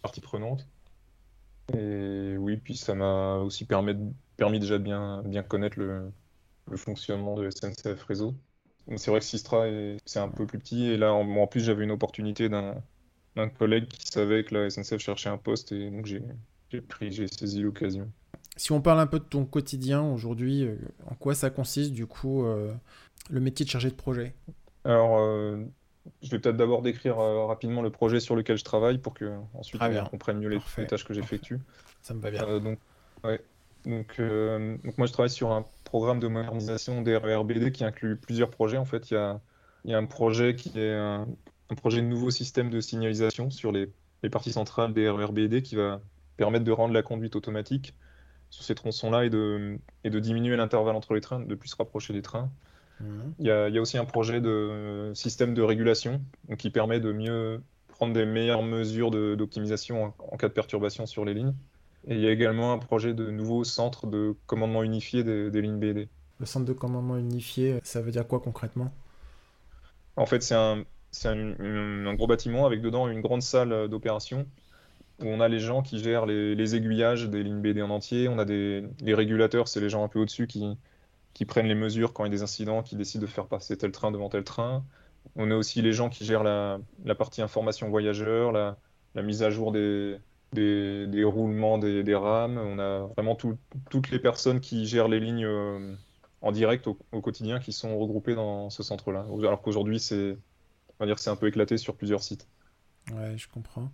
parties 0.02 0.20
prenantes. 0.20 0.66
Et 1.76 2.36
oui, 2.38 2.56
puis 2.56 2.76
ça 2.76 2.94
m'a 2.94 3.36
aussi 3.38 3.64
permis, 3.64 3.94
permis, 4.36 4.60
déjà 4.60 4.78
de 4.78 4.84
bien, 4.84 5.22
bien 5.24 5.42
connaître 5.42 5.78
le, 5.78 6.12
fonctionnement 6.76 7.34
de 7.36 7.48
SNCF 7.50 8.02
Réseau. 8.04 8.34
C'est 8.96 9.10
vrai 9.10 9.20
que 9.20 9.26
Sistra, 9.26 9.66
c'est 10.04 10.18
un 10.18 10.28
peu 10.28 10.46
plus 10.46 10.58
petit. 10.58 10.86
Et 10.86 10.96
là, 10.96 11.12
en, 11.12 11.28
en 11.36 11.46
plus, 11.46 11.60
j'avais 11.60 11.84
une 11.84 11.90
opportunité 11.90 12.48
d'un 12.48 13.48
collègue 13.58 13.88
qui 13.88 14.06
savait 14.06 14.44
que 14.44 14.54
la 14.54 14.70
SNCF 14.70 14.98
cherchait 14.98 15.28
un 15.28 15.38
poste. 15.38 15.72
Et 15.72 15.90
donc, 15.90 16.06
j'ai 16.06 16.80
pris, 16.80 17.10
j'ai 17.12 17.26
saisi 17.28 17.62
l'occasion. 17.62 18.10
Si 18.56 18.72
on 18.72 18.80
parle 18.80 19.00
un 19.00 19.06
peu 19.06 19.18
de 19.18 19.24
ton 19.24 19.44
quotidien 19.44 20.02
aujourd'hui, 20.02 20.64
euh, 20.64 20.76
en 21.06 21.14
quoi 21.14 21.34
ça 21.34 21.50
consiste 21.50 21.92
du 21.92 22.06
coup 22.06 22.44
euh, 22.44 22.72
le 23.28 23.40
métier 23.40 23.66
de 23.66 23.70
chargé 23.70 23.90
de 23.90 23.94
projet? 23.94 24.34
Alors, 24.84 25.18
euh, 25.18 25.62
je 26.22 26.30
vais 26.30 26.38
peut-être 26.38 26.56
d'abord 26.56 26.80
décrire 26.80 27.16
rapidement 27.16 27.82
le 27.82 27.90
projet 27.90 28.18
sur 28.18 28.34
lequel 28.34 28.56
je 28.56 28.64
travaille 28.64 28.98
pour 28.98 29.12
que 29.12 29.38
ensuite 29.52 29.82
on 29.82 30.04
comprenne 30.06 30.38
mieux 30.38 30.48
les, 30.48 30.86
tâches 30.86 31.04
que 31.04 31.12
j'effectue. 31.12 31.58
Ça 32.00 32.14
me 32.14 32.20
va 32.20 32.30
bien. 32.30 32.60
donc, 32.60 32.78
ouais. 33.24 33.40
Donc, 33.86 34.20
donc, 34.84 34.98
moi 34.98 35.06
je 35.06 35.12
travaille 35.12 35.30
sur 35.30 35.52
un 35.52 35.64
programme 35.84 36.20
de 36.20 36.28
modernisation 36.28 37.02
des 37.02 37.16
RERBD 37.16 37.70
qui 37.70 37.84
inclut 37.84 38.16
plusieurs 38.16 38.50
projets. 38.50 38.76
En 38.76 38.84
fait, 38.84 39.10
il 39.10 39.14
y 39.14 39.16
a, 39.16 39.40
y 39.84 39.94
a 39.94 39.98
un 39.98 40.06
projet 40.06 40.54
qui 40.54 40.78
est 40.78 40.94
un, 40.94 41.26
projet 41.76 42.02
de 42.02 42.06
nouveau 42.06 42.30
système 42.30 42.70
de 42.70 42.80
signalisation 42.80 43.50
sur 43.50 43.72
les, 43.72 43.90
les 44.22 44.30
parties 44.30 44.52
centrales 44.52 44.92
des 44.92 45.08
RERBD 45.08 45.62
qui 45.62 45.76
va 45.76 46.00
permettre 46.36 46.64
de 46.64 46.72
rendre 46.72 46.92
la 46.92 47.02
conduite 47.02 47.36
automatique 47.36 47.94
sur 48.50 48.64
ces 48.64 48.74
tronçons-là 48.74 49.24
et 49.24 49.30
de, 49.30 49.78
et 50.04 50.10
de 50.10 50.18
diminuer 50.20 50.56
l'intervalle 50.56 50.96
entre 50.96 51.14
les 51.14 51.20
trains, 51.20 51.40
de 51.40 51.54
plus 51.54 51.68
se 51.68 51.76
rapprocher 51.76 52.12
des 52.12 52.22
trains. 52.22 52.50
Mhm. 53.00 53.34
Il, 53.38 53.46
y 53.46 53.50
a, 53.50 53.68
il 53.68 53.74
y, 53.74 53.78
a, 53.78 53.80
aussi 53.80 53.98
un 53.98 54.04
projet 54.04 54.40
de 54.40 55.12
système 55.14 55.54
de 55.54 55.62
régulation 55.62 56.22
donc 56.48 56.58
qui 56.58 56.70
permet 56.70 57.00
de 57.00 57.12
mieux 57.12 57.62
prendre 57.88 58.12
des 58.12 58.26
meilleures 58.26 58.62
mesures 58.62 59.10
d'optimisation 59.10 60.12
en, 60.18 60.36
cas 60.36 60.48
de 60.48 60.52
perturbation 60.52 61.06
sur 61.06 61.24
les 61.24 61.34
lignes. 61.34 61.54
Et 62.06 62.14
il 62.14 62.20
y 62.20 62.28
a 62.28 62.30
également 62.30 62.72
un 62.72 62.78
projet 62.78 63.14
de 63.14 63.30
nouveau 63.30 63.64
centre 63.64 64.06
de 64.06 64.34
commandement 64.46 64.82
unifié 64.82 65.24
des, 65.24 65.50
des 65.50 65.60
lignes 65.60 65.78
BD. 65.78 66.08
Le 66.38 66.46
centre 66.46 66.66
de 66.66 66.72
commandement 66.72 67.16
unifié, 67.16 67.80
ça 67.82 68.00
veut 68.00 68.12
dire 68.12 68.26
quoi 68.26 68.40
concrètement? 68.40 68.92
En 70.16 70.26
fait, 70.26 70.42
c'est 70.42 70.54
un, 70.54 70.84
un, 71.24 72.06
un, 72.06 72.14
gros 72.14 72.26
bâtiment 72.26 72.66
avec 72.66 72.80
dedans 72.80 73.08
une 73.08 73.20
grande 73.20 73.42
salle 73.42 73.88
d'opération 73.88 74.46
où 75.20 75.26
on 75.26 75.40
a 75.40 75.48
les 75.48 75.60
gens 75.60 75.82
qui 75.82 75.98
gèrent 75.98 76.26
les, 76.26 76.74
aiguillages 76.74 77.28
des 77.28 77.42
lignes 77.42 77.60
BD 77.60 77.82
en 77.82 77.90
entier, 77.90 78.28
on 78.28 78.38
a 78.38 78.44
des, 78.44 78.84
les 79.00 79.14
régulateurs, 79.14 79.68
c'est 79.68 79.80
les 79.80 79.88
gens 79.88 80.04
un 80.04 80.08
peu 80.08 80.18
au-dessus 80.20 80.46
qui, 80.46 80.76
qui 81.32 81.44
prennent 81.46 81.66
les 81.66 81.74
mesures 81.74 82.12
quand 82.12 82.24
il 82.24 82.28
y 82.28 82.34
a 82.34 82.36
des 82.36 82.42
incidents, 82.42 82.82
qui 82.82 82.96
décident 82.96 83.22
de 83.22 83.26
faire 83.26 83.46
passer 83.46 83.76
tel 83.78 83.92
train 83.92 84.10
devant 84.10 84.28
tel 84.28 84.44
train. 84.44 84.84
On 85.34 85.50
a 85.50 85.56
aussi 85.56 85.82
les 85.82 85.92
gens 85.92 86.10
qui 86.10 86.24
gèrent 86.24 86.42
la, 86.42 86.78
la 87.04 87.14
partie 87.14 87.42
information 87.42 87.88
voyageurs, 87.88 88.52
la, 88.52 88.76
la, 89.14 89.22
mise 89.22 89.42
à 89.42 89.50
jour 89.50 89.72
des, 89.72 90.18
des, 90.52 91.06
des 91.06 91.24
roulements 91.24 91.78
des, 91.78 92.02
des, 92.02 92.14
rames. 92.14 92.58
On 92.58 92.78
a 92.78 93.00
vraiment 93.16 93.36
toutes 93.36 94.10
les 94.10 94.18
personnes 94.18 94.60
qui 94.60 94.86
gèrent 94.86 95.08
les 95.08 95.20
lignes 95.20 95.44
euh, 95.44 95.94
en 96.40 96.52
direct 96.52 96.86
au, 96.86 96.98
au, 97.12 97.20
quotidien 97.20 97.58
qui 97.60 97.72
sont 97.72 97.98
regroupées 97.98 98.34
dans 98.34 98.70
ce 98.70 98.82
centre-là. 98.82 99.26
Alors 99.38 99.62
qu'aujourd'hui, 99.62 100.00
c'est 100.00 100.38
un 101.00 101.36
peu 101.36 101.48
éclaté 101.48 101.76
sur 101.78 101.96
plusieurs 101.96 102.22
sites. 102.22 102.46
Ouais, 103.12 103.36
je 103.36 103.48
comprends. 103.48 103.90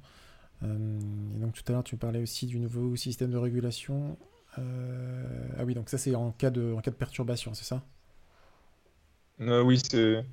Euh, 0.63 1.01
et 1.37 1.39
donc 1.39 1.55
tout 1.55 1.63
à 1.69 1.73
l'heure, 1.73 1.85
tu 1.85 1.97
parlais 1.97 2.21
aussi 2.23 2.47
du 2.47 2.59
nouveau 2.59 2.97
système 2.97 3.31
de 3.31 3.37
régulation. 3.37 4.17
Euh, 4.59 5.49
ah 5.59 5.65
oui, 5.65 5.75
donc 5.75 5.89
ça 5.89 5.99
c'est 5.99 6.15
en 6.15 6.31
cas 6.33 6.51
de, 6.51 6.73
en 6.73 6.81
cas 6.81 6.91
de 6.91 6.97
perturbation, 6.97 7.55
c'est 7.55 7.65
ça? 7.65 7.83
Euh, 9.41 9.63
Oui, 9.63 9.79
c'est 9.79 10.25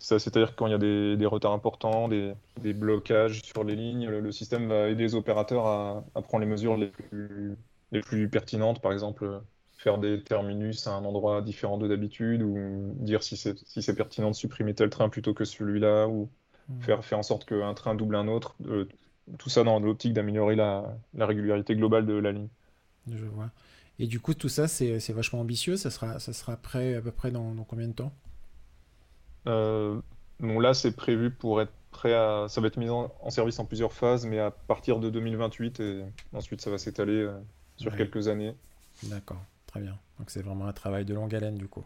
C'est-à-dire 0.00 0.56
quand 0.56 0.66
il 0.66 0.70
y 0.70 0.74
a 0.74 0.78
des, 0.78 1.16
des 1.16 1.26
retards 1.26 1.52
importants, 1.52 2.08
des, 2.08 2.32
des, 2.60 2.72
blocages 2.72 3.42
sur 3.42 3.64
les 3.64 3.76
lignes, 3.76 4.08
le, 4.08 4.32
système 4.32 4.68
va 4.68 4.88
aider 4.88 5.04
les 5.04 5.14
opérateurs 5.14 5.66
à, 5.66 6.04
à, 6.14 6.22
prendre 6.22 6.42
les 6.42 6.50
mesures 6.50 6.76
les 6.76 6.88
plus, 6.88 7.56
les 7.92 8.00
plus 8.00 8.28
pertinentes, 8.28 8.80
par 8.80 8.92
exemple 8.92 9.40
faire 9.76 9.98
des 9.98 10.22
terminus 10.22 10.86
à 10.86 10.92
un 10.92 11.04
endroit 11.04 11.40
différent 11.40 11.78
de 11.78 11.88
d'habitude, 11.88 12.42
ou 12.42 12.94
dire 12.96 13.22
si 13.22 13.36
c'est 13.36 13.58
si 13.66 13.94
pertinent 13.94 14.30
de 14.30 14.34
supprimer 14.34 14.74
tel 14.74 14.90
train 14.90 15.08
plutôt 15.08 15.32
que 15.32 15.44
celui-là, 15.44 16.06
ou 16.06 16.28
hmm. 16.68 16.80
faire, 16.80 17.04
faire 17.04 17.18
en 17.18 17.22
sorte 17.22 17.46
qu'un 17.46 17.74
train 17.74 17.94
double 17.94 18.16
un 18.16 18.28
autre 18.28 18.56
tout 19.38 19.48
ça 19.50 19.64
dans 19.64 19.80
l'optique 19.80 20.12
d'améliorer 20.12 20.56
la, 20.56 20.96
régularité 21.18 21.74
globale 21.76 22.06
de 22.06 22.14
la 22.14 22.32
ligne. 22.32 22.48
Je 23.10 23.24
vois. 23.24 23.50
Et 23.98 24.06
du 24.06 24.20
coup, 24.20 24.34
tout 24.34 24.48
ça, 24.48 24.66
c'est 24.68 25.12
vachement 25.12 25.40
ambitieux. 25.40 25.76
Ça 25.76 25.90
sera, 25.90 26.18
ça 26.18 26.32
sera 26.32 26.56
prêt 26.56 26.94
à 26.94 27.02
peu 27.02 27.10
près 27.10 27.30
dans, 27.30 27.54
combien 27.64 27.88
de 27.88 27.92
temps? 27.92 28.12
euh, 28.12 28.29
Bon, 29.44 30.58
là, 30.58 30.72
c'est 30.74 30.92
prévu 30.92 31.30
pour 31.30 31.60
être 31.60 31.72
prêt 31.90 32.14
à. 32.14 32.46
Ça 32.48 32.60
va 32.60 32.68
être 32.68 32.78
mis 32.78 32.88
en, 32.88 33.10
service 33.28 33.58
en 33.58 33.66
plusieurs 33.66 33.92
phases, 33.92 34.26
mais 34.26 34.38
à 34.38 34.50
partir 34.50 34.98
de 34.98 35.10
2028, 35.10 35.80
et 35.80 36.04
ensuite, 36.32 36.60
ça 36.60 36.70
va 36.70 36.78
s'étaler 36.78 37.12
euh, 37.12 37.38
sur 37.76 37.94
quelques 37.94 38.28
années. 38.28 38.54
D'accord, 39.04 39.42
très 39.66 39.80
bien. 39.80 39.98
Donc, 40.18 40.30
c'est 40.30 40.42
vraiment 40.42 40.66
un 40.66 40.72
travail 40.72 41.04
de 41.04 41.14
longue 41.14 41.34
haleine, 41.34 41.56
du 41.56 41.68
coup. 41.68 41.84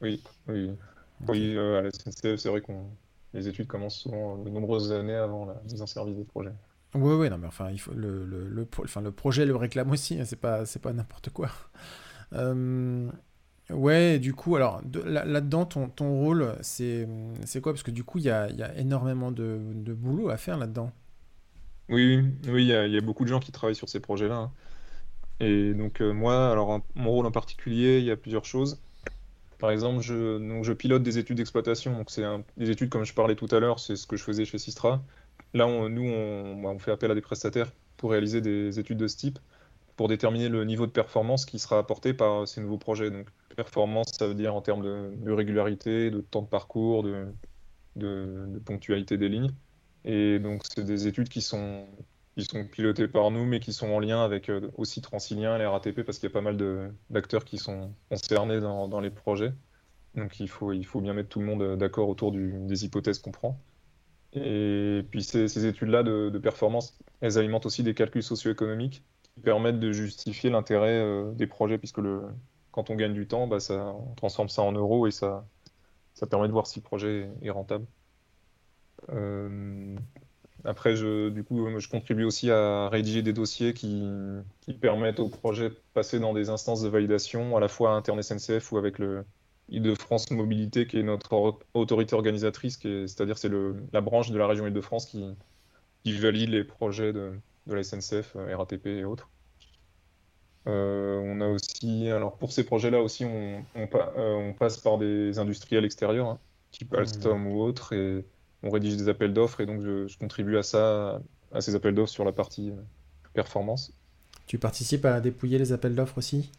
Oui, 0.00 0.22
oui. 0.48 0.70
Oui, 1.28 1.54
euh, 1.56 1.78
à 1.78 1.82
la 1.82 1.90
SNCF, 1.90 2.36
c'est 2.36 2.48
vrai 2.48 2.60
que 2.60 2.72
les 3.32 3.46
études 3.46 3.68
commencent 3.68 3.98
souvent 3.98 4.36
de 4.36 4.50
nombreuses 4.50 4.92
années 4.92 5.14
avant 5.14 5.46
la 5.46 5.54
mise 5.64 5.80
en 5.80 5.86
service 5.86 6.16
des 6.16 6.24
projets. 6.24 6.52
Oui, 6.94 7.14
oui, 7.14 7.30
non, 7.30 7.38
mais 7.38 7.46
enfin, 7.46 7.70
il 7.70 7.78
faut, 7.78 7.92
le, 7.92 8.24
le, 8.24 8.48
le, 8.48 8.68
enfin, 8.82 9.00
le 9.00 9.12
projet 9.12 9.46
le 9.46 9.56
réclame 9.56 9.90
aussi, 9.90 10.20
hein, 10.20 10.24
c'est 10.24 10.40
pas, 10.40 10.66
c'est 10.66 10.80
pas 10.80 10.92
n'importe 10.92 11.30
quoi. 11.30 11.48
Euh, 12.32 13.08
ouais, 13.70 14.18
du 14.18 14.34
coup, 14.34 14.56
alors 14.56 14.80
là-dedans, 15.04 15.64
ton, 15.66 16.12
rôle, 16.12 16.54
c'est, 16.62 17.06
quoi? 17.62 17.72
Parce 17.72 17.82
que 17.82 17.90
du 17.90 18.04
coup, 18.04 18.18
il 18.18 18.24
y 18.24 18.30
a, 18.30 18.50
y 18.50 18.62
a, 18.62 18.76
énormément 18.78 19.30
de, 19.30 19.58
de, 19.74 19.92
boulot 19.92 20.28
à 20.28 20.36
faire 20.36 20.58
là-dedans. 20.58 20.92
Oui, 21.88 22.22
oui, 22.48 22.64
il 22.64 22.68
y, 22.68 22.74
a, 22.74 22.86
y, 22.86 22.96
a 22.96 23.00
beaucoup 23.00 23.24
de 23.24 23.28
gens 23.28 23.40
qui 23.40 23.52
travaillent 23.52 23.74
sur 23.74 23.88
ces 23.88 24.00
projets-là. 24.00 24.36
Hein. 24.36 24.52
Et 25.40 25.74
donc, 25.74 26.00
euh, 26.00 26.12
moi, 26.12 26.50
alors, 26.50 26.80
mon 26.94 27.10
rôle 27.10 27.26
en 27.26 27.30
particulier, 27.30 27.98
il 27.98 28.04
y 28.04 28.10
a 28.10 28.16
plusieurs 28.16 28.44
choses. 28.44 28.80
Par 29.58 29.70
exemple, 29.70 30.00
je, 30.02 30.72
pilote 30.72 31.02
des 31.02 31.18
études 31.18 31.36
d'exploitation. 31.36 31.96
Donc, 31.96 32.10
c'est 32.10 32.24
des 32.56 32.70
études, 32.70 32.88
comme 32.88 33.04
je 33.04 33.14
parlais 33.14 33.34
tout 33.34 33.48
à 33.50 33.60
l'heure, 33.60 33.80
c'est 33.80 33.96
ce 33.96 34.06
que 34.06 34.16
je 34.16 34.22
faisais 34.22 34.44
chez 34.44 34.58
Sistra 34.58 35.02
là, 35.54 35.66
nous, 35.88 36.62
bah, 36.62 36.70
on 36.70 36.78
fait 36.78 36.90
appel 36.90 37.10
à 37.10 37.14
des 37.14 37.20
prestataires 37.20 37.70
pour 37.96 38.10
réaliser 38.10 38.40
des 38.40 38.78
études 38.78 38.98
de 38.98 39.06
ce 39.06 39.16
type 39.16 39.38
pour 39.96 40.08
déterminer 40.08 40.48
le 40.48 40.64
niveau 40.64 40.86
de 40.86 40.92
performance 40.92 41.46
qui 41.46 41.58
sera 41.58 41.78
apporté 41.78 42.14
par 42.14 42.48
ces 42.48 42.60
nouveaux 42.60 42.78
projets. 42.78 43.10
Donc, 43.10 43.28
performance, 43.54 44.12
ça 44.18 44.26
veut 44.26 44.34
dire 44.34 44.54
en 44.54 44.60
termes 44.60 44.82
de, 44.82 45.30
régularité, 45.30 46.10
de 46.10 46.20
temps 46.20 46.42
de 46.42 46.48
parcours, 46.48 47.04
de, 47.04 48.60
ponctualité 48.64 49.16
des 49.16 49.28
lignes. 49.28 49.52
Et 50.04 50.38
donc, 50.38 50.62
c'est 50.74 50.84
des 50.84 51.06
études 51.06 51.28
qui 51.28 51.40
sont, 51.40 51.86
pilotées 52.72 53.08
par 53.08 53.30
nous, 53.30 53.44
mais 53.44 53.60
qui 53.60 53.72
sont 53.72 53.88
en 53.88 54.00
lien 54.00 54.22
avec 54.24 54.48
euh, 54.48 54.68
aussi 54.76 55.00
Transilien, 55.00 55.56
les 55.56 55.66
RATP, 55.66 56.02
parce 56.02 56.18
qu'il 56.18 56.28
y 56.28 56.32
a 56.32 56.34
pas 56.34 56.40
mal 56.40 56.58
d'acteurs 57.10 57.44
qui 57.44 57.58
sont 57.58 57.92
concernés 58.10 58.60
dans, 58.60 59.00
les 59.00 59.10
projets. 59.10 59.52
Donc, 60.16 60.40
il 60.40 60.48
faut, 60.48 60.72
bien 61.00 61.14
mettre 61.14 61.28
tout 61.28 61.40
le 61.40 61.46
monde 61.46 61.76
d'accord 61.76 62.08
autour 62.08 62.32
des 62.32 62.84
hypothèses 62.84 63.20
qu'on 63.20 63.30
prend. 63.30 63.60
Et 64.32 65.04
puis, 65.10 65.22
ces, 65.22 65.66
études-là 65.66 66.02
de, 66.02 66.28
de 66.30 66.38
performance, 66.38 66.98
elles 67.20 67.38
alimentent 67.38 67.66
aussi 67.66 67.84
des 67.84 67.94
calculs 67.94 68.24
socio-économiques 68.24 69.04
permettent 69.42 69.80
de 69.80 69.92
justifier 69.92 70.50
l'intérêt 70.50 70.98
euh, 70.98 71.32
des 71.32 71.46
projets, 71.46 71.78
puisque 71.78 71.98
le, 71.98 72.22
quand 72.70 72.90
on 72.90 72.94
gagne 72.94 73.14
du 73.14 73.26
temps, 73.26 73.46
bah, 73.46 73.60
ça, 73.60 73.94
on 73.94 74.14
transforme 74.14 74.48
ça 74.48 74.62
en 74.62 74.72
euros 74.72 75.06
et 75.06 75.10
ça, 75.10 75.46
ça 76.14 76.26
permet 76.26 76.48
de 76.48 76.52
voir 76.52 76.66
si 76.66 76.80
le 76.80 76.84
projet 76.84 77.28
est 77.42 77.50
rentable. 77.50 77.86
Euh, 79.10 79.96
après, 80.64 80.96
je, 80.96 81.28
du 81.28 81.44
coup, 81.44 81.68
je 81.78 81.88
contribue 81.88 82.24
aussi 82.24 82.50
à 82.50 82.88
rédiger 82.88 83.22
des 83.22 83.32
dossiers 83.32 83.74
qui, 83.74 84.02
qui, 84.62 84.72
permettent 84.72 85.20
au 85.20 85.28
projet 85.28 85.70
de 85.70 85.76
passer 85.92 86.20
dans 86.20 86.32
des 86.32 86.48
instances 86.48 86.80
de 86.82 86.88
validation, 86.88 87.56
à 87.56 87.60
la 87.60 87.68
fois 87.68 87.90
à 87.90 87.94
Interne 87.94 88.22
SNCF 88.22 88.72
ou 88.72 88.78
avec 88.78 88.98
le 88.98 89.26
Île-de-France 89.68 90.30
Mobilité, 90.30 90.86
qui 90.86 90.98
est 90.98 91.02
notre 91.02 91.58
autorité 91.74 92.14
organisatrice, 92.14 92.78
c'est-à-dire 92.80 93.36
c'est 93.36 93.50
la 93.92 94.00
branche 94.00 94.30
de 94.30 94.38
la 94.38 94.46
région 94.46 94.66
Île-de-France 94.66 95.06
qui, 95.06 95.24
qui 96.02 96.12
valide 96.12 96.50
les 96.50 96.64
projets 96.64 97.12
de, 97.12 97.32
de 97.66 97.74
la 97.74 97.82
SNCF, 97.82 98.36
euh, 98.36 98.56
RATP 98.56 98.86
et 98.86 99.04
autres. 99.04 99.28
Euh, 100.66 101.20
on 101.22 101.40
a 101.40 101.48
aussi, 101.48 102.08
alors 102.08 102.36
pour 102.38 102.52
ces 102.52 102.64
projets-là 102.64 103.02
aussi, 103.02 103.24
on, 103.24 103.64
euh, 103.76 104.52
passe 104.54 104.78
par 104.78 104.98
des 104.98 105.38
industriels 105.38 105.84
extérieurs, 105.84 106.28
hein, 106.28 106.38
type 106.70 106.92
mmh. 106.92 106.96
Alstom 106.96 107.46
ou 107.46 107.60
autres, 107.60 107.92
et 107.92 108.24
on 108.62 108.70
rédige 108.70 108.96
des 108.96 109.08
appels 109.08 109.34
d'offres, 109.34 109.60
et 109.60 109.66
donc 109.66 109.82
je, 109.82 110.16
contribue 110.18 110.56
à 110.56 110.62
ça, 110.62 111.20
à 111.52 111.60
ces 111.60 111.74
appels 111.74 111.94
d'offres 111.94 112.12
sur 112.12 112.24
la 112.24 112.32
partie 112.32 112.72
performance. 113.34 113.92
Tu 114.46 114.58
participes 114.58 115.04
à 115.04 115.20
dépouiller 115.20 115.58
les 115.58 115.72
appels 115.72 115.94
d'offres 115.94 116.18
aussi? 116.18 116.50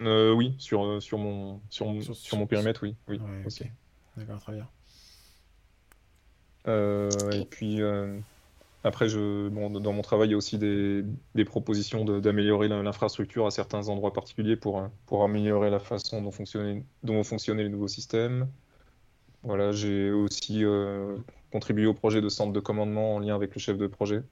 Oui, 0.00 0.54
sur, 0.58 1.02
sur, 1.02 1.18
mon, 1.18 1.60
sur, 1.68 1.86
sur, 2.14 2.38
mon 2.38 2.46
périmètre, 2.46 2.82
oui. 2.82 2.96
oui 3.08 3.18
D'accord, 4.16 4.40
très 4.40 4.54
bien. 4.54 4.68
et 6.66 7.44
puis, 7.44 7.82
après, 8.84 9.08
je, 9.08 9.48
dans 9.48 9.92
mon 9.92 10.02
travail, 10.02 10.28
il 10.28 10.30
y 10.30 10.34
a 10.34 10.36
aussi 10.36 10.58
des, 10.58 11.44
propositions 11.44 12.04
d'améliorer 12.04 12.68
l'infrastructure 12.68 13.46
à 13.46 13.50
certains 13.50 13.88
endroits 13.88 14.12
particuliers 14.12 14.56
pour, 14.56 14.88
pour 15.06 15.24
améliorer 15.24 15.70
la 15.70 15.80
façon 15.80 16.22
dont 16.22 16.30
fonctionner, 16.30 16.84
dont 17.02 17.22
fonctionner 17.24 17.64
les 17.64 17.68
nouveaux 17.68 17.88
systèmes. 17.88 18.48
Voilà, 19.42 19.72
j'ai 19.72 20.10
aussi 20.10 20.64
euh, 20.64 21.16
contribué 21.52 21.86
au 21.86 21.94
projet 21.94 22.20
de 22.20 22.28
centre 22.28 22.52
de 22.52 22.60
commandement 22.60 23.16
en 23.16 23.18
lien 23.18 23.34
avec 23.34 23.54
le 23.54 23.60
chef 23.60 23.78
de 23.78 23.86
projet 23.86 24.22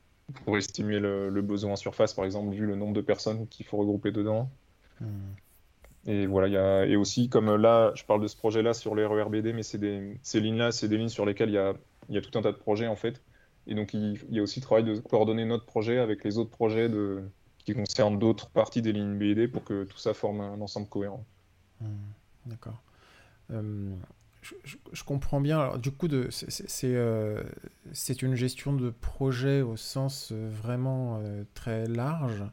pour 0.44 0.56
estimer 0.56 0.98
le, 1.00 1.30
besoin 1.42 1.72
en 1.72 1.76
surface, 1.76 2.14
par 2.14 2.24
exemple, 2.24 2.54
vu 2.54 2.66
le 2.66 2.76
nombre 2.76 2.94
de 2.94 3.00
personnes 3.00 3.46
qu'il 3.48 3.66
faut 3.66 3.76
regrouper 3.76 4.10
dedans. 4.10 4.50
Hmm. 5.00 5.32
Et 6.06 6.26
voilà, 6.26 6.48
y 6.48 6.56
a, 6.56 6.84
et 6.86 6.96
aussi, 6.96 7.28
comme 7.28 7.54
là, 7.56 7.92
je 7.94 8.04
parle 8.04 8.20
de 8.20 8.26
ce 8.26 8.36
projet-là 8.36 8.74
sur 8.74 8.94
les 8.94 9.04
RERBD, 9.04 9.52
mais 9.54 9.62
ces 9.62 10.40
lignes-là, 10.40 10.70
c'est 10.70 10.88
des 10.88 10.98
lignes 10.98 11.08
sur 11.08 11.26
lesquelles 11.26 11.48
il 11.50 11.54
y 11.54 11.58
a, 11.58 11.74
y 12.08 12.18
a 12.18 12.20
tout 12.20 12.36
un 12.38 12.42
tas 12.42 12.52
de 12.52 12.56
projets, 12.56 12.86
en 12.86 12.96
fait. 12.96 13.22
Et 13.66 13.74
donc, 13.74 13.94
il, 13.94 14.18
y 14.30 14.38
a 14.38 14.42
aussi 14.42 14.60
le 14.60 14.64
travail 14.64 14.84
de 14.84 14.96
coordonner 14.98 15.44
notre 15.44 15.64
projet 15.64 15.98
avec 15.98 16.24
les 16.24 16.38
autres 16.38 16.50
projets 16.50 16.90
qui 17.64 17.74
concernent 17.74 18.18
d'autres 18.18 18.50
parties 18.50 18.82
des 18.82 18.92
lignes 18.92 19.18
BD 19.18 19.48
pour 19.48 19.64
que 19.64 19.84
tout 19.84 19.98
ça 19.98 20.14
forme 20.14 20.40
un 20.40 20.60
ensemble 20.60 20.88
cohérent. 20.88 21.24
Hmm, 21.80 21.86
d'accord. 22.46 22.82
Euh, 23.50 23.94
je, 24.92 25.04
comprends 25.04 25.40
bien. 25.40 25.58
Alors, 25.58 25.78
du 25.78 25.90
coup, 25.90 26.08
euh, 26.12 26.28
c'est 27.92 28.22
une 28.22 28.34
gestion 28.34 28.74
de 28.74 28.90
projet 28.90 29.62
au 29.62 29.76
sens 29.76 30.30
euh, 30.32 30.50
vraiment 30.50 31.22
très 31.54 31.86
large. 31.86 32.44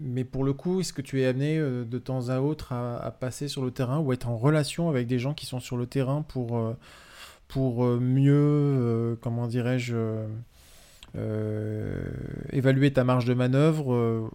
mais 0.00 0.24
pour 0.24 0.44
le 0.44 0.54
coup, 0.54 0.80
est-ce 0.80 0.94
que 0.94 1.02
tu 1.02 1.20
es 1.20 1.26
amené 1.26 1.58
de 1.58 1.98
temps 1.98 2.30
à 2.30 2.40
autre 2.40 2.72
à, 2.72 3.10
passer 3.10 3.48
sur 3.48 3.62
le 3.62 3.70
terrain 3.70 3.98
ou 3.98 4.14
être 4.14 4.28
en 4.28 4.38
relation 4.38 4.88
avec 4.88 5.06
des 5.06 5.18
gens 5.18 5.34
qui 5.34 5.44
sont 5.44 5.60
sur 5.60 5.76
le 5.76 5.86
terrain 5.86 6.22
pour 6.22 6.74
pour 7.48 7.84
euh, 7.84 7.98
mieux, 8.00 8.32
euh, 8.34 9.16
comment 9.20 9.46
dirais-je, 9.46 9.94
euh, 11.16 12.04
évaluer 12.50 12.92
ta 12.92 13.04
marge 13.04 13.26
de 13.26 13.34
manœuvre 13.34 14.30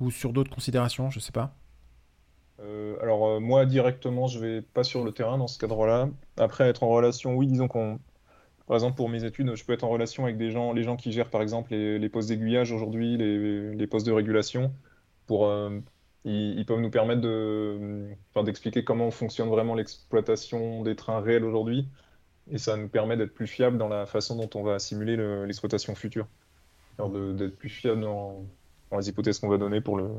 ou 0.00 0.10
sur 0.10 0.32
d'autres 0.32 0.54
considérations, 0.54 1.10
je 1.10 1.20
sais 1.20 1.32
pas 1.32 1.54
alors 3.02 3.42
moi 3.42 3.66
directement 3.66 4.26
je 4.26 4.38
vais 4.38 4.62
pas 4.62 4.82
sur 4.82 5.04
le 5.04 5.12
terrain 5.12 5.36
dans 5.36 5.46
ce 5.46 5.58
cadre-là. 5.58 6.08
Après 6.38 6.64
être 6.64 6.82
en 6.82 6.88
relation, 6.88 7.34
oui 7.34 7.46
disons 7.46 7.68
qu'on, 7.68 8.00
par 8.66 8.76
exemple 8.76 8.96
pour 8.96 9.10
mes 9.10 9.24
études, 9.24 9.54
je 9.54 9.64
peux 9.64 9.74
être 9.74 9.84
en 9.84 9.90
relation 9.90 10.24
avec 10.24 10.38
des 10.38 10.50
gens, 10.50 10.72
les 10.72 10.82
gens 10.82 10.96
qui 10.96 11.12
gèrent 11.12 11.28
par 11.28 11.42
exemple 11.42 11.74
les, 11.74 12.08
postes 12.08 12.30
d'aiguillage 12.30 12.72
aujourd'hui, 12.72 13.18
les, 13.18 13.86
postes 13.86 14.06
de 14.06 14.12
régulation, 14.12 14.72
pour 15.26 15.46
ils, 16.26 16.64
peuvent 16.66 16.80
nous 16.80 16.90
permettre 16.90 17.20
de, 17.20 18.08
d'expliquer 18.44 18.82
comment 18.82 19.10
fonctionne 19.10 19.48
vraiment 19.48 19.74
l'exploitation 19.74 20.82
des 20.82 20.96
trains 20.96 21.20
réels 21.20 21.44
aujourd'hui 21.44 21.88
et 22.50 22.58
ça 22.58 22.76
nous 22.76 22.88
permet 22.88 23.16
d'être 23.16 23.34
plus 23.34 23.46
fiable 23.46 23.78
dans 23.78 23.88
la 23.88 24.06
façon 24.06 24.36
dont 24.36 24.50
on 24.54 24.62
va 24.62 24.78
simuler 24.78 25.16
l'exploitation 25.46 25.94
future. 25.94 26.26
D'être 26.98 27.56
plus 27.56 27.68
fiable 27.68 28.00
dans, 28.00 28.44
les 28.96 29.08
hypothèses 29.08 29.38
qu'on 29.38 29.48
va 29.48 29.58
donner 29.58 29.80
pour 29.80 29.96
le, 29.96 30.10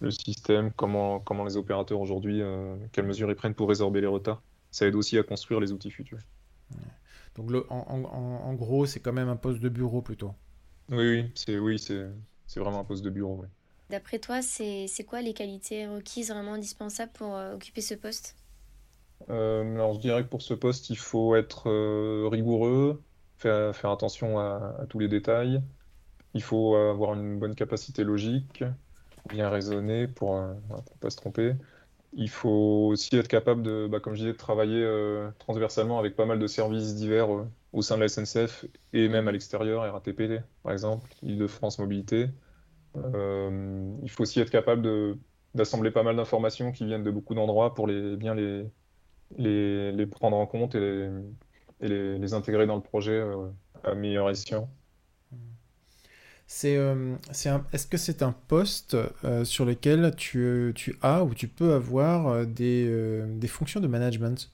le, 0.00 0.10
système, 0.10 0.70
comment, 0.72 1.18
comment 1.20 1.44
les 1.44 1.56
opérateurs 1.56 2.00
aujourd'hui, 2.00 2.40
euh, 2.40 2.76
quelles 2.92 3.06
mesures 3.06 3.30
ils 3.30 3.36
prennent 3.36 3.54
pour 3.54 3.68
résorber 3.68 4.00
les 4.00 4.06
retards. 4.06 4.42
Ça 4.70 4.86
aide 4.86 4.94
aussi 4.94 5.18
à 5.18 5.22
construire 5.22 5.60
les 5.60 5.72
outils 5.72 5.90
futurs. 5.90 6.18
Donc 7.34 7.50
le, 7.50 7.66
en, 7.70 7.86
en, 7.88 8.04
en, 8.04 8.54
gros, 8.54 8.86
c'est 8.86 9.00
quand 9.00 9.12
même 9.12 9.28
un 9.28 9.36
poste 9.36 9.60
de 9.60 9.68
bureau 9.68 10.02
plutôt. 10.02 10.32
Oui, 10.90 11.08
oui, 11.08 11.32
c'est 11.34 11.58
oui, 11.58 11.78
c'est 11.78 12.60
vraiment 12.60 12.80
un 12.80 12.84
poste 12.84 13.04
de 13.04 13.10
bureau. 13.10 13.44
D'après 13.90 14.18
toi, 14.18 14.42
c'est 14.42 15.04
quoi 15.06 15.22
les 15.22 15.34
qualités 15.34 15.86
requises 15.86 16.30
vraiment 16.30 16.54
indispensables 16.54 17.12
pour 17.12 17.34
euh, 17.34 17.54
occuper 17.54 17.80
ce 17.80 17.94
poste? 17.94 18.36
Euh, 19.30 19.74
alors, 19.74 19.94
je 19.94 20.00
dirais 20.00 20.22
que 20.22 20.28
pour 20.28 20.42
ce 20.42 20.54
poste, 20.54 20.90
il 20.90 20.98
faut 20.98 21.34
être 21.36 21.68
euh, 21.68 22.28
rigoureux, 22.30 23.02
faire, 23.38 23.90
attention 23.90 24.38
à, 24.38 24.86
tous 24.88 24.98
les 24.98 25.08
détails. 25.08 25.62
Il 26.34 26.42
faut 26.42 26.76
avoir 26.76 27.14
une 27.14 27.38
bonne 27.38 27.54
capacité 27.54 28.04
logique, 28.04 28.64
bien 29.28 29.50
raisonner 29.50 30.08
pour 30.08 30.36
ne 30.36 30.54
pas 31.00 31.10
se 31.10 31.16
tromper. 31.16 31.54
Il 32.14 32.30
faut 32.30 32.88
aussi 32.90 33.16
être 33.16 33.28
capable 33.28 33.62
de, 33.62 33.88
bah, 33.90 34.00
comme 34.00 34.14
je 34.14 34.20
disais, 34.20 34.32
de 34.32 34.38
travailler 34.38 34.82
euh, 34.82 35.30
transversalement 35.38 35.98
avec 35.98 36.14
pas 36.16 36.26
mal 36.26 36.38
de 36.38 36.46
services 36.46 36.94
divers 36.94 37.28
au 37.72 37.82
sein 37.82 37.96
de 37.96 38.02
la 38.02 38.08
SNCF 38.08 38.66
et 38.92 39.08
même 39.08 39.28
à 39.28 39.32
l'extérieur, 39.32 39.90
RATP 39.92 40.42
par 40.62 40.72
exemple, 40.72 41.10
Île-de-France 41.22 41.78
Mobilité. 41.78 42.28
il 42.94 44.10
faut 44.10 44.22
aussi 44.22 44.40
être 44.40 44.50
capable 44.50 45.18
d'assembler 45.54 45.90
pas 45.90 46.02
mal 46.02 46.16
d'informations 46.16 46.72
qui 46.72 46.84
viennent 46.84 47.04
de 47.04 47.10
beaucoup 47.10 47.34
d'endroits 47.34 47.74
pour 47.74 47.86
bien 47.86 48.34
les, 48.34 48.66
les, 49.38 49.92
les 49.92 50.06
prendre 50.06 50.36
en 50.36 50.46
compte 50.46 50.74
et 50.74 50.80
les, 50.80 51.10
et 51.80 51.88
les, 51.88 52.18
les 52.18 52.34
intégrer 52.34 52.66
dans 52.66 52.76
le 52.76 52.82
projet 52.82 53.12
euh, 53.12 53.48
à 53.84 53.94
meilleur 53.94 54.30
escient. 54.30 54.70
C'est, 56.46 56.76
euh, 56.76 57.16
c'est 57.30 57.50
est-ce 57.72 57.86
que 57.86 57.96
c'est 57.96 58.22
un 58.22 58.32
poste 58.32 58.96
euh, 59.24 59.44
sur 59.44 59.64
lequel 59.64 60.14
tu, 60.16 60.72
tu, 60.74 60.98
as 61.00 61.24
ou 61.24 61.34
tu 61.34 61.48
peux 61.48 61.72
avoir 61.72 62.46
des, 62.46 63.24
des 63.26 63.48
fonctions 63.48 63.80
de 63.80 63.86
management? 63.88 64.50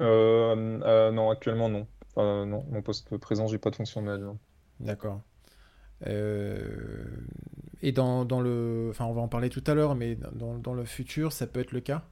Non, 0.00 1.30
actuellement 1.30 1.68
non. 1.68 1.86
non. 2.16 2.64
Mon 2.70 2.82
poste 2.82 3.16
présent, 3.18 3.46
j'ai 3.46 3.58
pas 3.58 3.70
de 3.70 3.76
fonction 3.76 4.00
de 4.00 4.06
management. 4.06 4.38
D'accord. 4.80 5.20
et 6.06 7.92
dans, 7.92 8.24
dans, 8.24 8.40
le... 8.40 8.88
Enfin, 8.90 9.04
on 9.04 9.12
va 9.12 9.20
en 9.20 9.28
parler 9.28 9.50
tout 9.50 9.64
à 9.66 9.74
l'heure, 9.74 9.94
mais 9.94 10.16
dans, 10.16 10.58
dans 10.58 10.74
le 10.74 10.84
futur, 10.84 11.32
ça 11.32 11.46
peut 11.46 11.60
être 11.60 11.72
le 11.72 11.80
cas? 11.80 12.04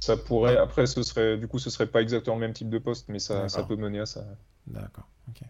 Ça 0.00 0.16
pourrait. 0.16 0.56
Après, 0.58 0.86
ce 0.86 1.02
serait, 1.02 1.38
du 1.38 1.48
coup, 1.48 1.58
ce 1.58 1.70
serait 1.70 1.86
pas 1.86 2.02
exactement 2.02 2.36
le 2.36 2.42
même 2.42 2.52
type 2.52 2.68
de 2.68 2.78
poste, 2.78 3.08
mais 3.08 3.18
ça, 3.18 3.48
ça 3.48 3.62
peut 3.62 3.76
mener 3.76 4.00
à 4.00 4.06
ça. 4.06 4.24
D'accord. 4.66 5.08
Ok. 5.28 5.40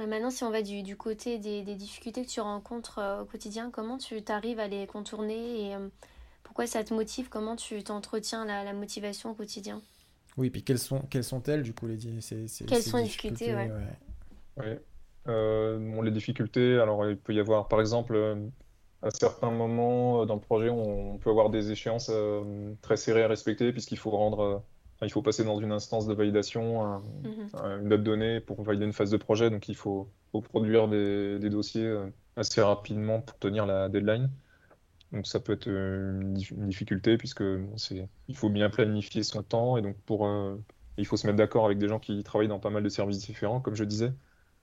Euh, 0.00 0.06
maintenant, 0.06 0.30
si 0.30 0.44
on 0.44 0.50
va 0.50 0.62
du, 0.62 0.84
du 0.84 0.96
côté 0.96 1.38
des, 1.38 1.62
des, 1.62 1.74
difficultés 1.74 2.24
que 2.24 2.30
tu 2.30 2.40
rencontres 2.40 3.00
euh, 3.00 3.22
au 3.22 3.24
quotidien, 3.24 3.70
comment 3.72 3.98
tu 3.98 4.22
t'arrives 4.22 4.60
à 4.60 4.68
les 4.68 4.86
contourner 4.86 5.70
et 5.70 5.74
euh, 5.74 5.88
pourquoi 6.44 6.68
ça 6.68 6.84
te 6.84 6.94
motive? 6.94 7.28
Comment 7.28 7.56
tu 7.56 7.82
t'entretiens 7.82 8.44
la, 8.44 8.62
la, 8.62 8.74
motivation 8.74 9.32
au 9.32 9.34
quotidien? 9.34 9.82
Oui, 10.36 10.50
puis 10.50 10.62
quelles 10.62 10.78
sont 10.78 11.00
quelles 11.10 11.24
sont-elles 11.24 11.64
du 11.64 11.74
coup 11.74 11.88
les 11.88 11.98
Quelles 11.98 12.82
sont 12.82 12.98
les 12.98 13.02
difficultés, 13.02 13.52
ouais. 13.52 13.70
ouais. 14.56 14.80
bon, 15.26 16.00
les 16.02 16.12
difficultés, 16.12 16.78
alors 16.78 17.08
il 17.08 17.16
peut 17.16 17.34
y 17.34 17.40
avoir 17.40 17.66
par 17.66 17.80
exemple 17.80 18.14
à 19.02 19.10
certains 19.10 19.50
moments 19.50 20.26
dans 20.26 20.34
le 20.34 20.40
projet, 20.40 20.70
on, 20.70 21.18
peut 21.18 21.30
avoir 21.30 21.50
des 21.50 21.70
échéances 21.70 22.10
très 22.82 22.96
serrées 22.96 23.22
à 23.22 23.28
respecter, 23.28 23.72
puisqu'il 23.72 23.98
faut 23.98 24.10
rendre, 24.10 24.64
il 25.02 25.10
faut 25.10 25.22
passer 25.22 25.44
dans 25.44 25.60
une 25.60 25.72
instance 25.72 26.06
de 26.06 26.14
validation, 26.14 27.00
mhm. 27.22 27.82
une 27.82 27.88
date 27.88 28.02
donnée 28.02 28.40
pour 28.40 28.62
valider 28.62 28.86
une 28.86 28.92
phase 28.92 29.10
de 29.10 29.16
projet. 29.16 29.50
Donc, 29.50 29.68
il 29.68 29.76
faut, 29.76 30.08
produire 30.32 30.88
des, 30.88 31.38
des, 31.38 31.50
dossiers 31.50 31.96
assez 32.36 32.60
rapidement 32.60 33.20
pour 33.20 33.38
tenir 33.38 33.66
la 33.66 33.88
deadline. 33.88 34.30
Donc 35.12 35.26
ça 35.26 35.40
peut 35.40 35.52
être 35.52 35.68
euh, 35.68 36.20
une, 36.20 36.34
difficulté 36.34 37.16
puisque 37.16 37.44
c'est, 37.76 38.08
il 38.28 38.36
faut 38.36 38.50
bien 38.50 38.68
planifier 38.68 39.22
son 39.22 39.42
temps 39.42 39.76
et 39.76 39.82
donc 39.82 39.96
pour, 40.04 40.26
euh, 40.26 40.56
il 40.98 41.06
faut 41.06 41.16
se 41.16 41.26
mettre 41.26 41.38
d'accord 41.38 41.64
avec 41.64 41.78
des 41.78 41.88
gens 41.88 41.98
qui 41.98 42.22
travaillent 42.22 42.48
dans 42.48 42.58
pas 42.58 42.70
mal 42.70 42.82
de 42.82 42.88
services 42.88 43.18
différents, 43.18 43.60
comme 43.60 43.74
je 43.74 43.84
disais. 43.84 44.12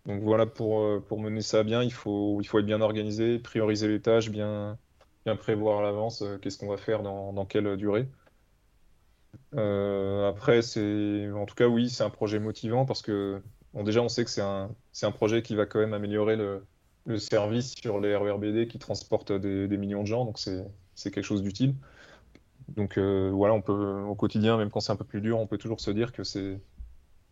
Donc 0.05 0.21
voilà, 0.21 0.45
pour, 0.45 0.81
euh, 0.81 1.03
pour 1.07 1.19
mener 1.19 1.41
ça 1.41 1.63
bien, 1.63 1.81
il 1.83 1.91
faut, 1.91 2.39
être 2.41 2.61
bien 2.61 2.81
organisé, 2.81 3.39
prioriser 3.39 3.87
les 3.87 4.01
tâches, 4.01 4.29
bien, 4.29 4.77
prévoir 5.39 5.79
à 5.79 5.81
l'avance 5.81 6.23
qu'est-ce 6.41 6.59
qu'on 6.59 6.69
va 6.69 6.77
faire 6.77 7.01
dans, 7.01 7.45
quelle 7.45 7.75
durée. 7.77 8.07
après, 9.53 10.61
c'est, 10.61 11.31
en 11.31 11.45
tout 11.45 11.55
cas, 11.55 11.67
oui, 11.67 11.89
c'est 11.89 12.03
un 12.03 12.09
projet 12.11 12.39
motivant 12.39 12.85
parce 12.85 13.01
que 13.01 13.41
déjà, 13.73 14.01
on 14.01 14.09
sait 14.09 14.23
que 14.23 14.29
c'est 14.29 14.41
un, 14.41 14.69
c'est 14.91 15.09
projet 15.11 15.41
qui 15.41 15.55
va 15.55 15.65
quand 15.65 15.79
même 15.79 15.93
améliorer 15.93 16.35
le, 16.35 16.65
service 17.17 17.75
sur 17.75 17.99
les 17.99 18.15
RERBD 18.15 18.67
qui 18.67 18.79
transportent 18.79 19.31
des, 19.31 19.77
millions 19.77 20.01
de 20.01 20.07
gens, 20.07 20.25
donc 20.25 20.39
c'est 20.39 21.11
quelque 21.11 21.23
chose 21.23 21.41
d'utile. 21.41 21.75
Donc 22.69 22.97
euh, 22.97 23.29
voilà, 23.31 23.53
on 23.53 23.61
peut 23.61 24.01
au 24.07 24.15
quotidien, 24.15 24.57
même 24.57 24.69
quand 24.71 24.79
c'est 24.79 24.91
un 24.91 24.95
peu 24.95 25.05
plus 25.05 25.21
dur, 25.21 25.39
on 25.39 25.47
peut 25.47 25.57
toujours 25.57 25.79
se 25.79 25.91
dire 25.91 26.11
que 26.11 26.23
c'est 26.23 26.59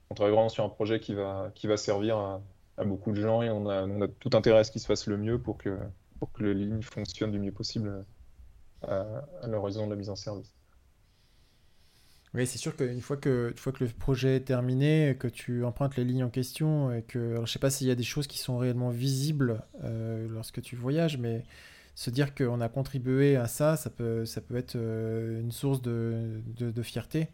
on 0.10 0.16
travaille 0.16 0.34
vraiment 0.34 0.50
sur 0.50 0.64
un 0.64 0.70
projet 0.70 1.00
qui 1.00 1.16
va 1.16 1.78
servir 1.78 2.18
à, 2.18 2.42
beaucoup 2.84 3.12
de 3.12 3.22
gens 3.22 3.42
et 3.42 3.50
on 3.50 3.68
a, 3.70 3.84
on 3.84 4.02
a, 4.02 4.08
tout 4.08 4.32
intérêt 4.34 4.60
à 4.60 4.64
ce 4.64 4.72
qu'il 4.72 4.82
se 4.82 4.88
fasse 4.88 5.08
le 5.08 5.18
mieux 5.18 5.40
pour 5.40 5.58
que, 5.58 5.78
pour 6.20 6.32
que 6.32 6.44
les 6.44 6.54
lignes 6.54 6.82
fonctionnent 6.82 7.32
du 7.32 7.40
mieux 7.40 7.52
possible 7.52 8.06
à, 8.82 9.26
à 9.42 9.48
l'horizon 9.48 9.86
de 9.86 9.92
la 9.92 9.98
mise 9.98 10.10
en 10.10 10.16
service. 10.16 10.54
Oui, 12.34 12.48
c'est 12.48 12.58
sûr 12.58 12.76
qu'une 12.76 13.02
fois 13.02 13.16
que, 13.16 13.54
fois 13.56 13.72
que 13.72 13.84
le 13.84 13.90
projet 13.92 14.38
est 14.38 14.46
terminé, 14.46 15.16
que 15.20 15.28
tu 15.28 15.64
empruntes 15.64 15.96
les 15.98 16.04
lignes 16.04 16.24
en 16.24 16.32
question, 16.32 16.92
et 16.92 17.04
que, 17.04 17.34
alors, 17.34 17.46
je 17.46 17.52
sais 17.52 17.60
pas 17.60 17.70
s'il 17.70 17.88
y 17.88 17.92
a 17.92 17.96
des 17.96 18.04
choses 18.04 18.26
qui 18.26 18.40
sont 18.40 18.58
réellement 18.58 18.90
visibles 18.90 19.62
euh, 19.84 20.28
lorsque 20.30 20.60
tu 20.62 20.76
voyages, 20.76 21.20
mais 21.20 21.44
se 21.94 22.10
dire 22.10 22.34
qu'on 22.34 22.60
a 22.60 22.70
contribué 22.70 23.36
à 23.36 23.48
ça, 23.48 23.76
ça 23.78 23.92
peut, 23.92 24.26
ça 24.26 24.42
peut 24.42 24.56
être 24.56 24.76
euh, 24.76 25.42
une 25.42 25.52
source 25.52 25.80
de, 25.84 26.42
de, 26.58 26.82
fierté. 26.82 27.28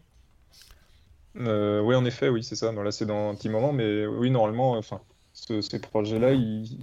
Euh, 1.36 1.80
oui, 1.80 1.94
en 1.94 2.04
effet, 2.04 2.28
oui, 2.28 2.44
c'est 2.44 2.56
ça. 2.56 2.70
là, 2.70 2.92
c'est 2.92 3.06
dans 3.06 3.30
un 3.30 3.34
petit 3.34 3.48
moment, 3.48 3.72
mais 3.72 4.04
oui, 4.04 4.30
normalement, 4.30 4.72
enfin, 4.72 5.00
ces 5.60 5.78
projets-là, 5.78 6.32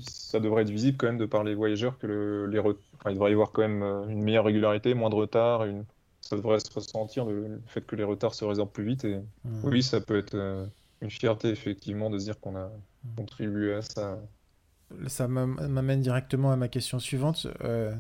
ça 0.10 0.40
devrait 0.40 0.64
être 0.64 0.70
visible 0.70 0.98
quand 0.98 1.08
même 1.08 1.18
de 1.18 1.26
par 1.26 1.44
les 1.44 1.56
voyageurs 1.56 1.98
que 1.98 2.08
le, 2.08 2.48
les, 2.48 2.62
il 3.06 3.14
devrait 3.14 3.30
y 3.30 3.34
avoir 3.34 3.52
quand 3.52 3.62
même 3.62 3.84
une 4.10 4.24
meilleure 4.24 4.46
régularité, 4.46 4.94
moins 4.94 5.10
de 5.10 5.16
retard, 5.16 5.66
une 5.66 5.86
ça 6.28 6.36
devrait 6.36 6.60
se 6.60 6.74
ressentir 6.74 7.26
le, 7.26 7.62
fait 7.68 7.82
que 7.82 7.96
les 7.96 8.04
retards 8.04 8.34
se 8.34 8.44
résorbent 8.44 8.72
plus 8.72 8.84
vite. 8.84 9.06
Et 9.06 9.18
mmh. 9.46 9.62
oui, 9.64 9.82
ça 9.82 10.02
peut 10.02 10.18
être 10.18 10.36
euh, 10.36 10.66
une 11.02 11.10
fierté 11.10 11.50
effectivement 11.50 12.10
de 12.10 12.20
se 12.20 12.26
dire 12.26 12.40
qu'on 12.40 12.56
a 12.58 12.70
contribué 13.16 13.74
à 13.74 13.82
ça. 13.82 14.20
Ça 15.08 15.28
m'amène 15.28 16.02
directement 16.02 16.52
à 16.52 16.58
ma 16.58 16.68
question 16.68 17.00
suivante. 17.00 17.48
Euh, 17.64 17.94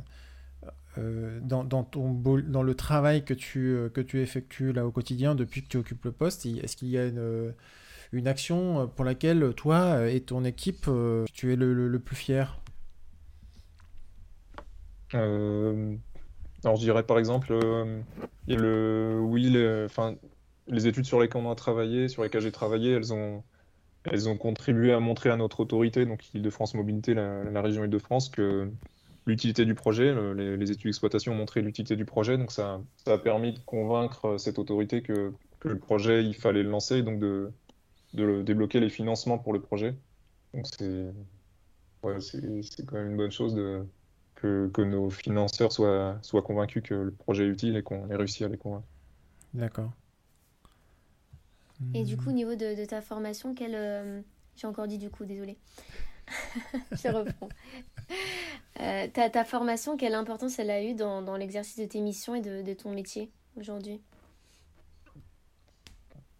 euh, 0.97 1.39
dans, 1.41 1.63
dans, 1.63 1.83
ton 1.83 2.13
dans 2.13 2.63
le 2.63 2.75
travail 2.75 3.23
que 3.23 3.33
tu, 3.33 3.77
que 3.93 4.01
tu 4.01 4.21
effectues 4.21 4.73
là 4.73 4.85
au 4.85 4.91
quotidien 4.91 5.35
depuis 5.35 5.63
que 5.63 5.67
tu 5.67 5.77
occupes 5.77 6.03
le 6.05 6.11
poste, 6.11 6.45
est-ce 6.45 6.75
qu'il 6.75 6.89
y 6.89 6.97
a 6.97 7.05
une, 7.05 7.53
une, 8.11 8.27
action 8.27 8.87
pour 8.95 9.05
laquelle 9.05 9.53
toi 9.55 10.09
et 10.09 10.21
ton 10.21 10.43
équipe, 10.43 10.89
tu 11.33 11.53
es 11.53 11.55
le, 11.55 11.87
le 11.87 11.99
plus 11.99 12.15
fier? 12.15 12.59
Alors, 16.63 16.75
je 16.75 16.81
dirais 16.81 17.03
par 17.03 17.19
exemple, 17.19 17.53
euh, 17.53 18.01
le, 18.47 19.19
oui, 19.21 19.49
les, 19.49 19.87
les 20.67 20.87
études 20.87 21.05
sur 21.05 21.19
lesquelles 21.19 21.41
on 21.45 21.51
a 21.51 21.55
travaillé, 21.55 22.07
sur 22.07 22.23
lesquelles 22.23 22.41
j'ai 22.41 22.51
travaillé, 22.51 22.93
elles 22.93 23.13
ont, 23.13 23.43
elles 24.03 24.27
ont 24.27 24.37
contribué 24.37 24.91
à 24.91 24.99
montrer 24.99 25.29
à 25.29 25.37
notre 25.37 25.59
autorité, 25.59 26.05
donc 26.05 26.33
Île-de-France 26.33 26.73
Mobilité, 26.73 27.13
la, 27.13 27.61
région 27.61 27.83
Île-de-France, 27.83 28.29
que 28.29 28.69
l'utilité 29.27 29.65
du 29.65 29.75
projet, 29.75 30.15
les, 30.33 30.71
études 30.71 30.85
d'exploitation 30.85 31.33
ont 31.33 31.35
montré 31.35 31.61
l'utilité 31.61 31.95
du 31.95 32.05
projet, 32.05 32.37
donc 32.37 32.51
ça, 32.51 32.81
ça, 33.05 33.13
a 33.13 33.17
permis 33.17 33.53
de 33.53 33.59
convaincre 33.59 34.37
cette 34.37 34.57
autorité 34.57 35.01
que, 35.01 35.33
que, 35.59 35.67
le 35.67 35.77
projet, 35.77 36.23
il 36.23 36.33
fallait 36.33 36.63
le 36.63 36.69
lancer, 36.69 37.03
donc 37.03 37.19
de, 37.19 37.51
de 38.13 38.41
débloquer 38.41 38.79
les 38.79 38.89
financements 38.89 39.37
pour 39.37 39.53
le 39.53 39.61
projet. 39.61 39.95
Donc 40.53 40.65
c'est 40.65 41.11
ouais, 42.03 42.19
c'est 42.19 42.85
quand 42.85 42.95
même 42.95 43.11
une 43.11 43.17
bonne 43.17 43.31
chose 43.31 43.53
de, 43.53 43.85
que, 44.35 44.81
nos 44.81 45.09
financeurs 45.09 45.71
soient, 45.71 46.17
soient 46.21 46.41
convaincus 46.41 46.83
que 46.83 46.93
le 46.93 47.11
projet 47.11 47.45
est 47.45 47.49
utile 47.49 47.75
et 47.75 47.83
qu'on 47.83 48.09
ait 48.09 48.15
réussi 48.15 48.43
à 48.43 48.47
les 48.47 48.57
convaincre. 48.57 48.87
D'accord. 49.53 49.91
Et 51.93 52.03
du 52.03 52.17
coup, 52.17 52.29
au 52.29 52.33
niveau 52.33 52.55
de, 52.55 52.85
ta 52.85 53.01
formation, 53.01 53.53
quelle... 53.53 53.75
Euh, 53.75 54.21
j'ai 54.55 54.65
encore 54.65 54.87
dit 54.87 54.97
du 54.97 55.11
coup, 55.11 55.25
désolé. 55.25 55.57
Je 56.91 57.07
reprends. 57.07 57.49
Euh, 58.79 59.07
ta, 59.13 59.29
ta, 59.29 59.43
formation, 59.43 59.97
quelle 59.97 60.13
importance 60.13 60.59
elle 60.59 60.69
a 60.69 60.83
eu 60.83 60.93
dans, 60.93 61.21
dans 61.21 61.35
l'exercice 61.35 61.77
de 61.79 61.85
tes 61.85 61.99
missions 61.99 62.35
et 62.35 62.41
de, 62.41 62.61
de 62.61 62.73
ton 62.73 62.91
métier 62.91 63.31
aujourd'hui 63.55 64.01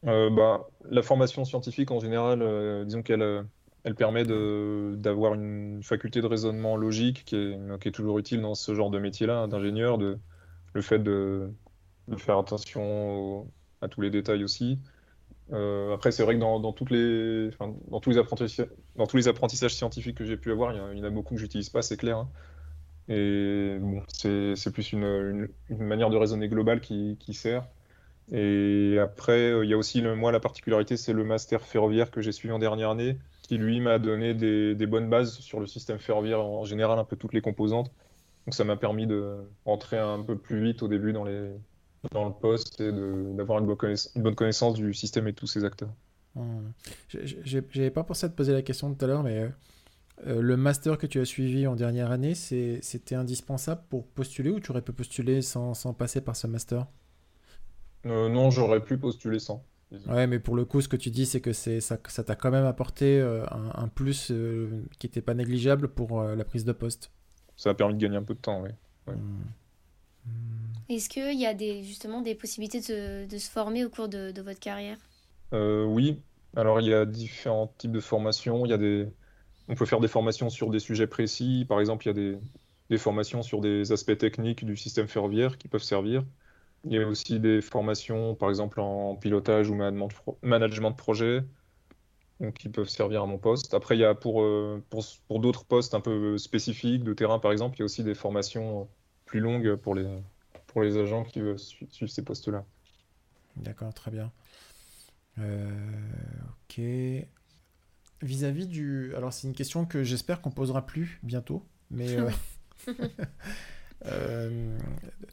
euh, 0.06 0.30
bah, 0.30 0.67
La 0.89 1.02
formation 1.02 1.45
scientifique 1.45 1.91
en 1.91 2.00
général, 2.00 2.86
disons 2.86 3.02
qu'elle 3.02 3.45
elle 3.84 3.95
permet 3.95 4.26
d'avoir 4.26 5.34
une 5.34 5.82
faculté 5.82 6.19
de 6.19 6.28
raisonnement 6.28 6.76
logique 6.76 7.23
qui 7.23 7.38
est, 7.38 7.80
qui 7.80 7.88
est, 7.88 7.91
toujours 7.91 8.19
utile 8.19 8.41
dans 8.41 8.54
ce 8.54 8.76
genre 8.76 8.89
de 8.89 9.00
métier-là, 9.00 9.39
hein, 9.39 9.47
d'ingénieur, 9.47 9.97
le 9.97 10.82
fait 10.82 11.00
de, 11.00 11.54
de 12.08 12.15
faire 12.15 12.38
attention 12.38 13.47
à 13.82 13.88
tous 13.88 14.02
les 14.02 14.10
détails 14.10 14.43
aussi. 14.43 14.80
Euh, 15.54 15.94
après, 15.94 16.12
c'est 16.12 16.24
vrai 16.24 16.36
que 16.36 16.40
dans, 16.40 16.60
dans, 16.60 16.74
toutes 16.74 16.92
les, 16.92 17.50
dans, 17.90 18.00
tous 18.00 18.10
les 18.10 18.18
apprentissages, 18.18 18.68
dans 18.96 19.08
tous 19.08 19.18
les 19.18 19.28
apprentissages 19.28 19.76
scientifiques 19.76 20.18
que 20.18 20.26
j'ai 20.26 20.38
pu 20.38 20.52
avoir, 20.52 20.74
il 20.74 20.98
y, 20.98 21.02
en 21.02 21.04
a 21.06 21.10
beaucoup 21.10 21.36
que 21.36 21.40
j'utilise 21.40 21.70
pas, 21.70 21.82
c'est 21.82 21.98
clair. 21.98 22.18
Hein. 22.18 22.30
Et 23.10 23.78
bon, 23.80 24.04
c'est 24.10 24.72
plus 24.72 24.92
une, 24.92 25.48
une, 25.70 25.84
manière 25.84 26.10
de 26.10 26.18
raisonner 26.18 26.50
globale 26.50 26.82
qui, 26.82 27.18
qui 27.20 27.34
sert. 27.34 27.66
Et 28.32 28.98
après, 29.00 29.52
euh, 29.52 29.64
il 29.64 29.70
y 29.70 29.74
a 29.74 29.78
aussi, 29.78 30.02
moi, 30.02 30.32
la 30.32 30.42
particularité, 30.42 30.98
c'est 30.98 31.14
le 31.14 31.24
master 31.24 31.62
ferroviaire 31.62 32.12
que 32.12 32.22
j'ai 32.22 32.34
suivi 32.34 32.54
en 32.54 32.60
dernière 32.60 32.90
année, 32.90 33.18
qui 33.44 33.58
lui 33.58 33.80
m'a 33.80 34.00
donné 34.00 34.34
des, 34.34 34.86
bonnes 34.86 35.10
bases 35.10 35.40
sur 35.40 35.62
le 35.62 35.68
système 35.68 36.00
ferroviaire 36.00 36.42
en 36.42 36.66
général, 36.66 37.00
un 37.00 37.06
peu 37.06 37.16
toutes 37.16 37.34
les 37.34 37.42
composantes. 37.42 37.92
Donc 38.46 38.54
ça 38.54 38.66
m'a 38.66 38.76
permis 38.76 39.08
de 39.08 39.38
rentrer 39.66 39.98
un 39.98 40.22
peu 40.22 40.38
plus 40.38 40.62
vite 40.62 40.84
au 40.84 40.90
début 40.90 41.14
dans, 41.14 41.24
les, 41.24 41.52
dans 42.12 42.26
le 42.26 42.34
poste 42.34 42.80
et 42.82 42.92
d'avoir 42.92 43.60
une, 43.60 43.70
une, 44.16 44.24
bonne 44.24 44.36
connaissance 44.36 44.76
du 44.76 44.94
système 44.94 45.28
et 45.28 45.32
de 45.32 45.38
tous 45.38 45.48
ses 45.48 45.64
acteurs. 45.64 45.94
Hmm. 46.36 46.70
J'avais 47.10 47.92
pas 47.92 48.04
pensé 48.04 48.26
à 48.26 48.30
te 48.30 48.36
poser 48.36 48.54
la 48.54 48.62
question 48.62 48.94
tout 48.94 49.04
à 49.04 49.08
l'heure, 49.08 49.24
mais 49.24 49.50
euh, 50.28 50.42
le 50.42 50.58
master 50.58 50.98
que 50.98 51.08
tu 51.08 51.20
as 51.20 51.26
suivi 51.26 51.68
en 51.68 51.76
dernière 51.76 52.12
année, 52.12 52.36
c'était 52.36 53.16
indispensable 53.16 53.82
pour 53.90 54.06
postuler 54.08 54.50
ou 54.50 54.60
tu 54.60 54.72
aurais 54.72 54.82
pu 54.82 54.94
postuler 54.94 55.42
sans, 55.42 55.74
sans 55.74 55.94
passer 55.94 56.22
par 56.22 56.36
ce 56.36 56.48
master? 56.48 56.88
Euh, 58.06 58.30
Non, 58.30 58.52
j'aurais 58.52 58.82
pu 58.82 58.98
postuler 58.98 59.40
sans. 59.40 59.64
Ouais, 60.08 60.28
mais 60.28 60.40
pour 60.40 60.56
le 60.56 60.66
coup, 60.66 60.82
ce 60.82 60.90
que 60.90 60.98
tu 60.98 61.10
dis, 61.12 61.26
c'est 61.26 61.40
que 61.40 61.54
ça, 61.54 61.72
ça 61.80 62.24
t'a 62.24 62.36
quand 62.36 62.52
même 62.52 62.66
apporté 62.66 63.20
euh, 63.20 63.46
un, 63.52 63.88
plus 63.88 64.32
euh, 64.32 64.84
qui 65.00 65.08
n'était 65.08 65.22
pas 65.22 65.34
négligeable 65.34 65.88
pour 65.88 66.20
euh, 66.20 66.36
la 66.36 66.44
prise 66.44 66.66
de 66.66 66.74
poste. 66.74 67.12
Ça 67.56 67.70
a 67.70 67.74
permis 67.74 67.94
de 67.94 68.00
gagner 68.00 68.18
un 68.18 68.24
peu 68.24 68.34
de 68.34 68.40
temps, 68.40 68.62
oui. 68.62 68.70
Hmm. 69.08 69.44
Est-ce 70.90 71.10
qu'il 71.10 71.40
y 71.40 71.46
a 71.46 71.54
des, 71.54 71.84
justement 71.84 72.22
des 72.22 72.36
possibilités 72.36 72.80
de, 72.80 73.26
de 73.28 73.38
se 73.38 73.50
former 73.50 73.84
au 73.84 73.90
cours 73.90 74.08
de, 74.08 74.32
de 74.32 74.42
votre 74.42 74.60
carrière? 74.60 74.98
Oui. 75.52 76.22
Alors, 76.56 76.80
il 76.80 76.88
y 76.88 76.94
a 76.94 77.06
différents 77.06 77.74
types 77.78 77.92
de 77.92 78.00
formations. 78.00 78.66
Il 78.66 78.70
y 78.70 78.74
a 78.74 78.78
des... 78.78 79.08
On 79.68 79.76
peut 79.76 79.86
faire 79.86 80.00
des 80.00 80.08
formations 80.08 80.50
sur 80.50 80.70
des 80.70 80.80
sujets 80.80 81.08
précis. 81.08 81.66
Par 81.68 81.80
exemple, 81.80 82.06
il 82.06 82.08
y 82.08 82.12
a 82.12 82.13
des, 82.13 82.38
des 82.90 82.98
formations 82.98 83.44
sur 83.44 83.60
des 83.60 83.92
aspects 83.92 84.18
techniques 84.18 84.66
du 84.66 84.78
système 84.78 85.08
ferroviaire 85.08 85.58
qui 85.58 85.68
peuvent 85.68 85.84
servir. 85.84 86.24
Il 86.86 86.94
y 86.94 86.98
a 86.98 87.06
aussi 87.06 87.40
des 87.40 87.62
formations, 87.62 88.34
par 88.36 88.50
exemple 88.50 88.80
en 88.80 89.16
pilotage 89.16 89.70
ou 89.70 89.76
management 90.42 90.92
de 90.92 90.96
projet, 90.96 91.44
qui 92.56 92.70
peuvent 92.70 92.88
servir 92.88 93.24
à 93.24 93.26
mon 93.26 93.40
poste. 93.40 93.74
Après, 93.74 93.98
il 93.98 94.00
y 94.00 94.06
a 94.06 94.16
pour, 94.16 94.42
euh, 94.42 94.82
pour, 94.90 95.04
pour 95.28 95.40
d'autres 95.40 95.66
postes 95.66 95.96
un 95.96 96.02
peu 96.02 96.38
spécifiques 96.38 97.04
de 97.04 97.13
terrain, 97.13 97.40
par 97.40 97.52
exemple, 97.52 97.76
il 97.78 97.80
y 97.80 97.82
a 97.82 97.86
aussi 97.86 98.04
des 98.04 98.13
formations 98.13 98.88
plus 99.28 99.40
longues 99.40 99.76
pour 99.76 99.94
les, 99.94 100.08
pour 100.66 100.82
les 100.82 100.98
agents 100.98 101.24
qui 101.24 101.42
veulent 101.42 101.60
suivre 101.60 102.08
ces 102.08 102.24
postes-là. 102.24 102.66
D'accord, 103.58 103.94
très 103.94 104.10
bien. 104.10 104.32
Euh, 105.38 105.70
ok. 106.63 106.82
Vis-à-vis 108.24 108.68
du... 108.68 109.13
Alors, 109.16 109.32
c'est 109.34 109.48
une 109.48 109.54
question 109.54 109.86
que 109.86 110.04
j'espère 110.04 110.42
qu'on 110.42 110.50
posera 110.50 110.86
plus 110.86 111.20
bientôt, 111.22 111.63
mais... 111.92 112.18
Euh, 112.18 112.30
Euh, 114.06 114.78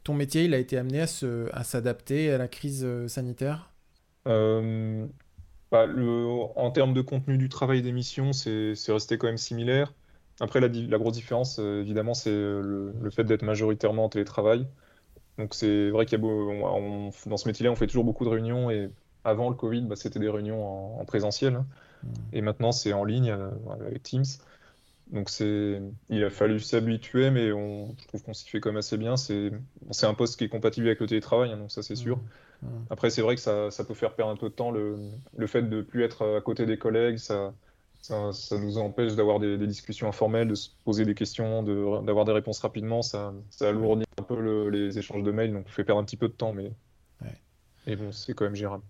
ton 0.03 0.15
métier, 0.15 0.45
il 0.45 0.53
a 0.55 0.57
été 0.57 0.75
amené 0.75 0.99
à, 0.99 1.63
s'adapter 1.63 2.31
à 2.31 2.39
la 2.39 2.47
crise 2.47 2.87
sanitaire? 3.07 3.71
Euh, 4.27 5.05
bah, 5.71 5.85
En 6.55 6.71
termes 6.71 6.95
de 6.95 7.01
contenu 7.01 7.37
du 7.37 7.47
travail 7.47 7.83
d'émission, 7.83 8.33
c'est 8.33 8.73
resté 8.87 9.19
quand 9.19 9.27
même 9.27 9.37
similaire. 9.37 9.93
Après, 10.41 10.59
la, 10.59 10.67
la 10.67 10.97
grosse 10.97 11.13
différence, 11.13 11.59
euh, 11.59 11.81
évidemment, 11.81 12.13
c'est 12.13 12.31
le, 12.31 12.93
le 13.01 13.09
fait 13.09 13.23
d'être 13.23 13.43
majoritairement 13.43 14.05
en 14.05 14.09
télétravail. 14.09 14.67
Donc 15.37 15.53
c'est 15.53 15.89
vrai 15.89 16.05
qu'il 16.05 16.13
y 16.13 16.21
a 16.21 16.21
beau, 16.21 16.49
on- 16.49 17.09
on- 17.09 17.29
dans 17.29 17.37
ce 17.37 17.47
métier-là, 17.47 17.71
on 17.71 17.75
fait 17.75 17.87
toujours 17.87 18.05
beaucoup 18.05 18.25
de 18.25 18.29
réunions 18.29 18.71
et 18.71 18.89
avant 19.23 19.49
le 19.49 19.55
Covid, 19.55 19.81
bah, 19.83 19.95
c'était 19.95 20.19
des 20.19 20.29
réunions 20.29 20.63
en, 20.97 21.01
en 21.01 21.05
présentiel 21.05 21.55
hein. 21.55 21.65
Hmm. 22.03 22.09
et 22.33 22.41
maintenant 22.41 22.71
c'est 22.71 22.93
en 22.93 23.03
ligne 23.03 23.31
euh, 23.31 23.49
avec 23.71 24.03
Teams. 24.03 24.25
Donc 25.11 25.29
c'est, 25.29 25.81
il 26.09 26.23
a 26.23 26.29
fallu 26.29 26.59
s'habituer, 26.59 27.29
mais 27.29 27.51
on, 27.51 27.95
je 27.99 28.07
trouve 28.07 28.23
qu'on 28.23 28.33
s'y 28.33 28.49
fait 28.49 28.59
quand 28.59 28.69
même 28.69 28.77
assez 28.77 28.97
bien. 28.97 29.17
C'est, 29.17 29.51
un 30.03 30.13
poste 30.15 30.37
qui 30.37 30.45
est 30.45 30.49
compatible 30.49 30.87
avec 30.87 30.99
le 30.99 31.07
télétravail, 31.07 31.51
hein, 31.51 31.57
donc 31.57 31.71
ça 31.71 31.83
c'est 31.83 31.95
sûr. 31.95 32.19
Hmm. 32.61 32.67
Après, 32.89 33.09
c'est 33.11 33.21
vrai 33.21 33.35
que 33.35 33.41
ça, 33.41 33.71
ça 33.71 33.83
peut 33.83 33.93
faire 33.93 34.15
perdre 34.15 34.31
un 34.31 34.37
peu 34.37 34.49
de 34.49 34.53
temps 34.55 34.71
le, 34.71 34.97
le 35.37 35.47
fait 35.47 35.63
de 35.63 35.81
plus 35.81 36.03
être 36.03 36.37
à 36.37 36.41
côté 36.41 36.65
des 36.65 36.77
collègues, 36.77 37.17
ça, 37.17 37.53
ça, 38.07 38.31
ça 38.33 38.57
nous 38.59 38.77
empêche 38.77 39.15
d'avoir 39.15 39.39
des, 39.39 39.57
des 39.57 39.67
discussions 39.67 40.07
informelles, 40.07 40.47
de 40.47 40.55
se 40.55 40.69
poser 40.83 41.05
des 41.05 41.15
questions, 41.15 41.63
de, 41.63 42.03
d'avoir 42.05 42.25
des 42.25 42.31
réponses 42.33 42.59
rapidement. 42.59 43.01
Ça, 43.01 43.33
ça 43.49 43.69
alourdit 43.69 44.05
un 44.19 44.23
peu 44.23 44.39
le- 44.39 44.69
les 44.69 44.97
échanges 44.99 45.23
de 45.23 45.31
mails, 45.31 45.53
donc 45.53 45.69
fait 45.69 45.83
perdre 45.83 46.01
un 46.01 46.05
petit 46.05 46.17
peu 46.17 46.27
de 46.27 46.33
temps, 46.33 46.53
mais, 46.53 46.71
Ouais. 47.21 47.41
bon, 47.95 48.11
c'est 48.11 48.33
quand 48.33 48.45
même 48.45 48.55
gérable. 48.55 48.83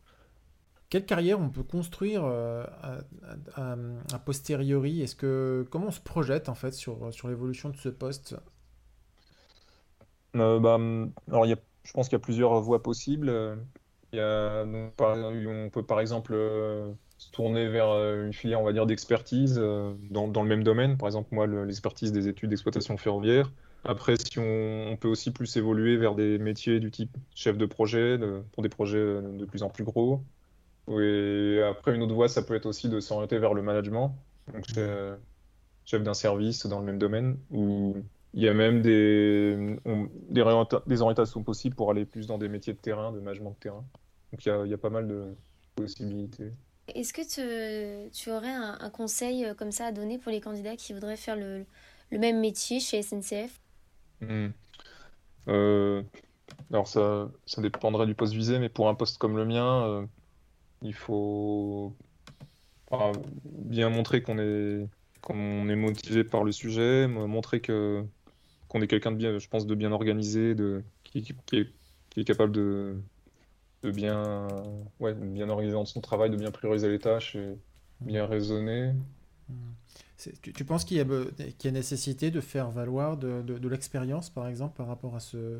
Quelle 0.89 1.05
carrière 1.05 1.39
on 1.39 1.49
peut 1.49 1.63
construire 1.63 2.23
euh, 2.23 2.63
à, 2.81 2.99
à- 3.55 3.73
à- 3.73 3.77
a 4.13 4.19
posteriori? 4.19 5.01
Est-ce 5.01 5.15
que 5.15 5.65
comment 5.69 5.87
on 5.87 5.91
se 5.91 5.99
projette 6.01 6.49
en 6.49 6.55
fait 6.55 6.71
sur, 6.73 7.13
sur 7.13 7.27
l'évolution 7.27 7.69
de 7.69 7.77
ce 7.77 7.89
poste? 7.89 8.35
Euh, 10.35 10.59
bah, 10.59 10.77
alors, 11.29 11.45
y 11.45 11.53
a, 11.53 11.57
je 11.83 11.91
pense 11.93 12.07
qu'il 12.09 12.13
y 12.17 12.21
a 12.21 12.23
plusieurs 12.23 12.59
voies 12.61 12.83
possibles. 12.83 13.29
Euh, 13.29 13.55
y 14.13 14.19
a, 14.19 14.65
donc, 14.65 14.95
par- 14.95 15.17
on 15.17 15.69
peut 15.69 15.85
par 15.85 15.99
exemple 16.01 16.33
euh, 16.33 16.93
se 17.17 17.31
tourner 17.31 17.67
vers 17.67 17.89
euh, 17.89 18.25
une 18.25 18.33
filière, 18.33 18.61
on 18.61 18.65
va 18.65 18.73
dire, 18.73 18.85
d'expertise 18.85 19.57
euh, 19.57 19.93
dans, 20.09 20.27
dans 20.27 20.43
le 20.43 20.49
même 20.49 20.63
domaine. 20.63 20.97
Par 20.97 21.07
exemple, 21.07 21.29
moi, 21.33 21.47
le- 21.47 21.65
l'expertise 21.65 22.11
des 22.11 22.27
études 22.27 22.49
d'exploitation 22.49 22.97
ferroviaire. 22.97 23.51
Après, 23.83 24.15
si 24.17 24.39
on, 24.39 24.97
peut 24.99 25.07
aussi 25.07 25.31
plus 25.31 25.55
évoluer 25.57 25.95
vers 25.97 26.15
des 26.15 26.37
métiers 26.39 26.79
du 26.79 26.91
type 26.91 27.15
chef 27.35 27.57
de 27.57 27.65
projet, 27.65 28.17
pour 28.51 28.63
des 28.63 28.69
projets 28.69 28.97
euh, 28.97 29.21
de 29.37 29.45
plus 29.45 29.63
en 29.63 29.69
plus 29.69 29.83
gros. 29.83 30.23
Et 30.89 31.61
après, 31.67 31.95
une 31.95 32.03
autre 32.03 32.13
voie, 32.13 32.27
ça 32.27 32.41
peut 32.43 32.55
être 32.55 32.65
aussi 32.65 32.89
de 32.89 32.99
s'orienter 32.99 33.39
vers 33.39 33.53
le 33.53 33.61
management. 33.61 34.15
Donc, 34.53 34.65
chef, 35.85 36.03
d'un 36.03 36.13
service 36.13 36.65
dans 36.67 36.79
le 36.79 36.85
même 36.85 36.99
domaine, 36.99 37.39
où 37.49 37.95
il 38.33 38.43
y 38.43 38.49
a 38.49 38.53
même 38.53 38.81
des, 38.81 39.77
des, 40.29 40.43
des 40.87 41.01
orientations 41.01 41.43
possibles 41.43 41.75
pour 41.75 41.89
aller 41.91 42.05
plus 42.05 42.27
dans 42.27 42.37
des 42.37 42.49
métiers 42.49 42.73
de 42.73 42.79
terrain, 42.79 43.11
de 43.11 43.19
management 43.19 43.51
de 43.51 43.59
terrain. 43.59 43.85
Donc 44.31 44.45
il 44.45 44.49
y 44.49 44.51
a, 44.51 44.65
il 44.65 44.71
y 44.71 44.73
a 44.73 44.77
pas 44.77 44.89
mal 44.89 45.07
de 45.07 45.35
possibilités. 45.75 46.51
Est-ce 46.95 47.13
que 47.13 48.09
tu, 48.09 48.29
aurais 48.31 48.53
un, 48.53 48.89
conseil 48.89 49.45
euh, 49.45 49.53
comme 49.53 49.71
ça 49.71 49.87
à 49.87 49.91
donner 49.91 50.17
pour 50.17 50.31
les 50.31 50.39
candidats 50.39 50.77
qui 50.77 50.93
voudraient 50.93 51.17
faire 51.17 51.35
le, 51.35 51.65
même 52.11 52.39
métier 52.39 52.79
chez 52.79 52.99
SNCF? 52.99 53.59
Hmm. 54.21 54.47
Euh, 55.49 56.01
alors 56.71 56.87
ça, 56.87 57.29
dépendrait 57.57 58.05
du 58.05 58.15
poste 58.15 58.33
visé, 58.33 58.59
mais 58.59 58.69
pour 58.69 58.87
un 58.87 58.95
poste 58.95 59.17
comme 59.17 59.35
le 59.35 59.45
mien, 59.45 59.85
euh, 59.85 60.05
il 60.81 60.93
faut 60.93 61.93
bien 63.43 63.89
montrer 63.89 64.21
qu'on 64.21 64.37
est, 64.37 64.87
motivé 65.75 66.23
par 66.23 66.45
le 66.45 66.53
sujet, 66.53 67.07
mo- 67.07 67.27
montrer 67.27 67.59
que 67.59 68.03
qu'on 68.67 68.81
est 68.81 68.87
quelqu'un 68.87 69.11
de 69.11 69.17
bien, 69.17 69.37
je 69.37 69.47
pense, 69.47 69.67
de 69.67 69.75
bien 69.75 69.91
organisé, 69.91 70.55
de, 70.55 70.83
qui 71.03 71.27
est 72.17 72.23
capable 72.23 72.51
de, 72.51 72.97
de 73.85 73.91
bien, 73.91 74.63
ouais, 74.99 75.13
de 75.15 75.25
bien 75.25 75.49
organiser 75.49 75.73
dans 75.73 75.85
son 75.85 76.01
travail, 76.01 76.29
de 76.31 76.37
bien 76.37 76.51
prioriser 76.51 76.89
les 76.89 76.99
tâches 76.99 77.35
et 77.35 77.57
bien 78.01 78.25
raisonner. 78.27 78.93
C'est- 80.17 80.41
Tu, 80.41 80.53
tu 80.53 80.65
penses 80.65 80.85
qu'il 80.85 80.97
y 80.97 81.53
qu'il 81.55 81.65
y 81.65 81.67
a 81.69 81.71
nécessité 81.71 82.31
de 82.31 82.41
faire 82.41 82.71
valoir 82.71 83.17
de, 83.17 83.41
de- 83.41 83.57
de 83.57 83.69
l'expérience, 83.69 84.29
par 84.29 84.47
exemple, 84.47 84.75
par 84.77 84.87
rapport 84.87 85.15
à 85.15 85.19
ce, 85.19 85.59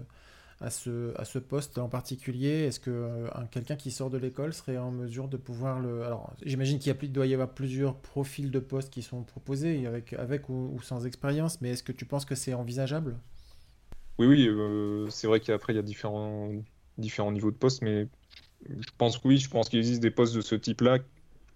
à 0.61 0.69
ce, 0.71 1.13
à 1.19 1.25
ce 1.25 1.39
poste 1.39 1.77
en 1.79 1.89
particulier? 1.89 2.65
Est-ce 2.67 2.79
que 2.79 2.91
euh, 2.91 3.29
un- 3.35 3.47
quelqu'un 3.47 3.75
qui 3.77 3.91
sort 3.91 4.09
de 4.09 4.17
l'école 4.19 4.53
serait 4.53 4.77
en 4.77 4.91
mesure 4.91 5.27
de 5.29 5.38
pouvoir 5.38 5.79
le... 5.79 6.03
Alors, 6.03 6.33
j'imagine 6.45 6.79
qu'il 6.79 7.11
doit 7.13 7.27
y 7.27 7.33
avoir 7.33 7.49
plusieurs 7.53 7.97
profils 7.97 8.51
de 8.51 8.59
postes 8.59 8.91
qui 8.91 9.03
sont 9.03 9.23
proposés, 9.23 9.88
avec, 9.88 10.13
avec 10.13 10.49
ou, 10.49 10.71
ou 10.75 10.81
sans 10.81 11.05
expérience, 11.07 11.61
mais 11.61 11.71
est-ce 11.71 11.83
que 11.83 11.93
tu 11.93 12.05
penses 12.05 12.25
que 12.25 12.35
c'est 12.35 12.53
envisageable? 12.53 13.17
Oui, 14.17 14.27
oui, 14.27 14.47
euh, 14.47 15.09
c'est 15.09 15.27
vrai 15.27 15.39
qu'après 15.41 15.73
il 15.73 15.75
y 15.75 15.79
a 15.79 15.81
différents, 15.81 16.49
différents 16.97 17.31
niveaux 17.31 17.51
de 17.51 17.58
postes, 17.58 17.81
mais 17.81 18.08
je 18.69 18.89
pense 18.97 19.17
que 19.19 19.27
oui, 19.27 19.38
je 19.38 19.49
pense 19.49 19.69
qu'il 19.69 19.79
existe 19.79 20.01
des 20.01 20.12
postes 20.12 20.36
de 20.36 20.41
ce 20.41 20.55
type-là, 20.55 20.99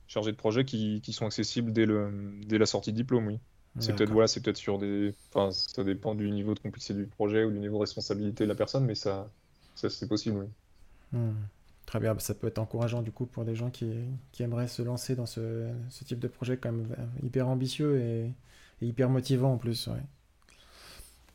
chargés 0.08 0.32
de 0.32 0.38
projet, 0.38 0.66
qui, 0.66 1.02
qui 1.02 1.14
sont 1.14 1.26
accessibles 1.26 1.74
dès 1.74 1.86
le, 1.86 2.40
dès 2.46 2.58
la 2.58 2.66
sortie 2.66 2.92
de 2.92 2.98
diplôme, 2.98 3.28
oui. 3.28 3.40
C'est 3.80 3.96
peut-être 3.96 4.12
voilà, 4.12 4.28
peut-être 4.28 4.58
sur 4.58 4.78
des, 4.78 5.14
enfin, 5.30 5.52
ça 5.52 5.84
dépend 5.86 6.16
du 6.16 6.30
niveau 6.32 6.54
de 6.54 6.60
complexité 6.60 6.96
du 6.96 7.08
projet 7.08 7.46
ou 7.46 7.52
du 7.52 7.60
niveau 7.60 7.76
de 7.78 7.82
responsabilité 7.82 8.44
de 8.44 8.50
la 8.50 8.56
personne, 8.56 8.86
mais 8.86 8.96
ça, 8.96 9.32
ça 9.76 9.90
c'est 9.90 10.08
possible, 10.08 10.38
oui. 10.40 10.48
Hmm. 11.12 11.34
Très 11.86 12.00
bien, 12.00 12.18
ça 12.20 12.36
peut 12.36 12.48
être 12.48 12.60
encourageant 12.60 13.02
du 13.02 13.12
coup 13.12 13.26
pour 13.26 13.46
des 13.46 13.56
gens 13.56 13.72
qui, 13.72 13.92
qui 14.32 14.44
aimeraient 14.44 14.68
se 14.68 14.84
lancer 14.84 15.16
dans 15.16 15.26
ce, 15.26 15.72
ce 15.90 16.04
type 16.04 16.20
de 16.20 16.28
projet 16.28 16.58
quand 16.58 16.72
même 16.72 16.96
hyper 17.24 17.48
ambitieux 17.48 18.00
et, 18.00 18.34
et 18.82 18.88
hyper 18.88 19.10
motivant 19.10 19.54
en 19.54 19.58
plus. 19.58 19.88
ouais. 19.88 20.04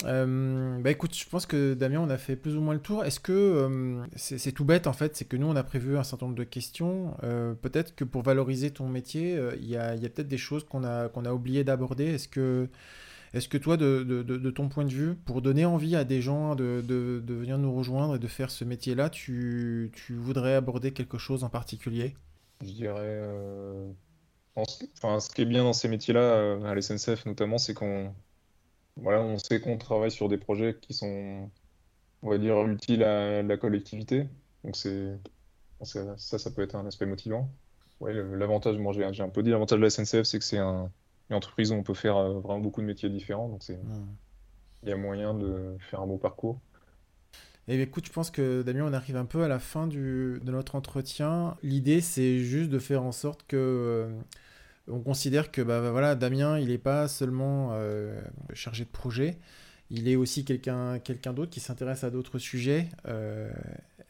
Euh, 0.05 0.79
bah 0.81 0.91
écoute, 0.91 1.15
je 1.17 1.27
pense 1.27 1.47
que 1.47 1.73
Damien, 1.73 2.01
on 2.01 2.11
a 2.11 2.19
fait 2.19 2.37
plus 2.37 2.57
ou 2.57 2.61
moins 2.61 2.75
le 2.75 2.81
tour. 2.81 3.05
Est-ce 3.05 3.21
que 3.21 3.33
euh, 3.33 4.05
c'est 4.17 4.53
tout 4.53 4.65
bête 4.65 4.87
en 4.87 4.93
fait, 4.93 5.17
c'est 5.17 5.25
que 5.25 5.37
nous 5.37 5.47
on 5.47 5.57
a 5.57 5.63
prévu 5.65 5.97
un 5.97 6.05
certain 6.05 6.27
nombre 6.27 6.37
de 6.37 6.45
questions. 6.45 7.17
Euh, 7.23 7.55
peut-être 7.55 7.95
que 7.95 8.05
pour 8.05 8.23
valoriser 8.23 8.71
ton 8.71 8.87
métier, 8.89 9.41
il 9.59 9.67
y 9.67 9.77
a, 9.77 9.97
peut-être 9.97 10.29
des 10.29 10.37
choses 10.37 10.65
qu'on 10.65 10.85
a, 10.85 11.09
qu'on 11.09 11.25
a 11.25 11.33
oublié 11.33 11.65
d'aborder. 11.65 12.05
Est-ce 12.05 12.29
que, 12.29 12.69
est-ce 13.35 13.49
que 13.49 13.59
toi, 13.59 13.77
de, 13.77 14.05
de- 14.05 14.23
de- 14.23 14.51
ton 14.51 14.69
point 14.69 14.85
de 14.85 14.93
vue, 14.93 15.15
pour 15.17 15.43
donner 15.43 15.65
envie 15.67 15.97
à 15.97 16.05
des 16.05 16.23
gens 16.23 16.55
de, 16.57 16.83
de- 16.87 17.23
venir 17.35 17.59
nous 17.59 17.75
rejoindre 17.75 18.17
et 18.17 18.21
de 18.21 18.29
faire 18.29 18.51
ce 18.51 18.65
métier-là, 18.65 19.11
tu, 19.11 19.91
tu 19.95 20.15
voudrais 20.15 20.55
aborder 20.55 20.93
quelque 20.93 21.19
chose 21.19 21.45
en 21.45 21.51
particulier? 21.51 22.15
Je 22.61 22.73
dirais, 22.73 23.21
enfin, 24.57 25.21
ce 25.21 25.31
qui 25.31 25.43
est 25.43 25.45
bien 25.47 25.65
dans 25.65 25.73
ces 25.73 25.89
métiers-là, 25.89 26.55
à 26.65 26.75
la 26.75 26.81
SNCF 26.83 27.27
notamment, 27.27 27.59
c'est 27.59 27.75
qu'on, 27.75 28.15
voilà, 28.97 29.23
on 29.23 29.39
sait 29.39 29.61
qu'on 29.61 29.79
travaille 29.79 30.11
sur 30.11 30.29
des 30.29 30.39
projets 30.39 30.77
qui 30.81 30.95
sont, 30.95 31.51
on 32.23 32.31
va 32.31 32.39
dire, 32.39 32.67
utiles 32.67 33.05
à 33.05 33.43
la 33.43 33.57
collectivité. 33.57 34.29
Donc 34.65 34.77
c'est, 34.77 35.19
ça, 35.83 36.17
ça, 36.19 36.51
peut 36.51 36.63
être 36.63 36.75
un 36.77 36.87
aspect 36.87 37.07
motivant. 37.07 37.51
Ouais, 38.01 38.13
l'avantage, 38.15 38.79
moi 38.79 38.93
j'ai 38.93 39.23
un 39.23 39.29
peu 39.29 39.43
dit, 39.43 39.51
l'avantage 39.51 39.79
de 39.79 39.85
la 39.85 39.91
SNCF, 39.91 40.25
c'est 40.25 40.39
que 40.39 40.45
c'est 40.45 40.59
un, 40.59 40.91
une 41.31 41.37
entreprise 41.37 41.73
où 41.73 41.75
on 41.75 41.83
peut 41.83 41.95
faire 41.95 42.17
euh, 42.17 42.41
vraiment 42.41 42.61
beaucoup 42.61 42.81
de 42.81 42.87
métiers 42.87 43.11
différents. 43.11 43.49
Donc 43.49 43.63
c'est, 43.63 43.79
Hmm. 43.83 44.17
il 44.85 44.89
y 44.89 44.93
a 44.93 44.97
moyen 44.97 45.35
de 45.35 45.77
faire 45.81 46.01
un 46.01 46.07
beau 46.07 46.19
parcours. 46.19 46.61
Eh 47.69 47.77
bien, 47.77 47.85
écoute, 47.85 48.07
je 48.07 48.13
pense 48.13 48.31
que 48.31 48.63
Damien, 48.63 48.85
on 48.87 48.93
arrive 48.93 49.17
un 49.17 49.25
peu 49.25 49.43
à 49.43 49.49
la 49.49 49.59
fin 49.59 49.87
du, 49.87 50.41
de 50.43 50.53
notre 50.53 50.75
entretien. 50.75 51.57
L'idée, 51.63 52.01
c'est 52.03 52.39
juste 52.39 52.71
de 52.71 52.79
faire 52.79 53.03
en 53.03 53.13
sorte 53.13 53.45
que 53.47 53.57
euh, 53.57 54.21
on 54.89 55.01
considère 55.01 55.51
que 55.51 55.63
bah, 55.63 55.91
voilà, 55.91 56.15
Damien, 56.15 56.59
il 56.59 56.69
n'est 56.69 56.79
pas 56.79 57.09
seulement 57.09 57.71
euh, 57.73 58.21
chargé 58.53 58.85
de 58.85 58.91
projet, 58.91 59.39
il 59.91 60.09
est 60.09 60.17
aussi 60.17 60.45
quelqu'un 60.45 60.99
d'autre 61.35 61.51
qui 61.51 61.61
s'intéresse 61.61 62.05
à 62.05 62.11
d'autres 62.11 62.39
sujets. 62.39 62.89
Euh, 63.07 63.51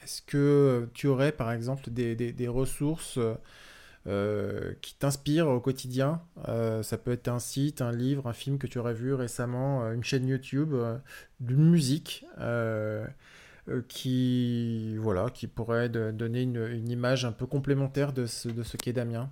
est-ce 0.02 0.22
que 0.22 0.88
tu 0.94 1.06
aurais, 1.06 1.32
par 1.32 1.52
exemple, 1.52 1.90
des, 1.90 2.48
ressources 2.48 3.18
euh, 4.06 4.72
qui 4.80 4.94
t'inspirent 4.94 5.48
au 5.48 5.60
quotidien? 5.60 6.22
Ça 6.82 6.98
peut 6.98 7.12
être 7.12 7.28
un 7.28 7.38
site, 7.38 7.82
un 7.82 7.92
livre, 7.92 8.26
un 8.28 8.32
film 8.32 8.58
que 8.58 8.66
tu 8.66 8.78
aurais 8.78 8.94
vu 8.94 9.14
récemment, 9.14 9.90
une 9.92 10.04
chaîne 10.04 10.26
YouTube, 10.26 10.74
de 11.40 11.54
musique. 11.54 12.24
qui, 13.88 14.96
voilà, 14.98 15.30
qui 15.30 15.46
pourrait 15.48 15.88
donner 15.88 16.42
une, 16.42 16.88
image 16.88 17.24
un 17.24 17.32
peu 17.32 17.46
complémentaire 17.46 18.12
de 18.12 18.26
ce 18.26 18.76
qu'est 18.76 18.92
Damien. 18.92 19.30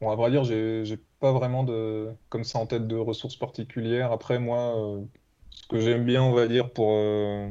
Bon, 0.00 0.10
à 0.10 0.16
vrai 0.16 0.30
dire, 0.30 0.44
j'ai 0.44 0.96
pas 1.18 1.32
vraiment 1.32 1.62
de, 1.62 2.08
comme 2.30 2.44
ça 2.44 2.58
en 2.58 2.66
tête 2.66 2.86
de 2.88 2.96
ressources 2.96 3.36
particulières. 3.36 4.12
Après, 4.12 4.38
moi, 4.38 4.76
euh, 4.78 5.04
ce 5.50 5.66
que 5.68 5.78
j'aime 5.80 6.04
bien, 6.06 6.22
on 6.22 6.32
va 6.32 6.48
dire, 6.48 6.72
pour, 6.72 6.92
euh, 6.92 7.50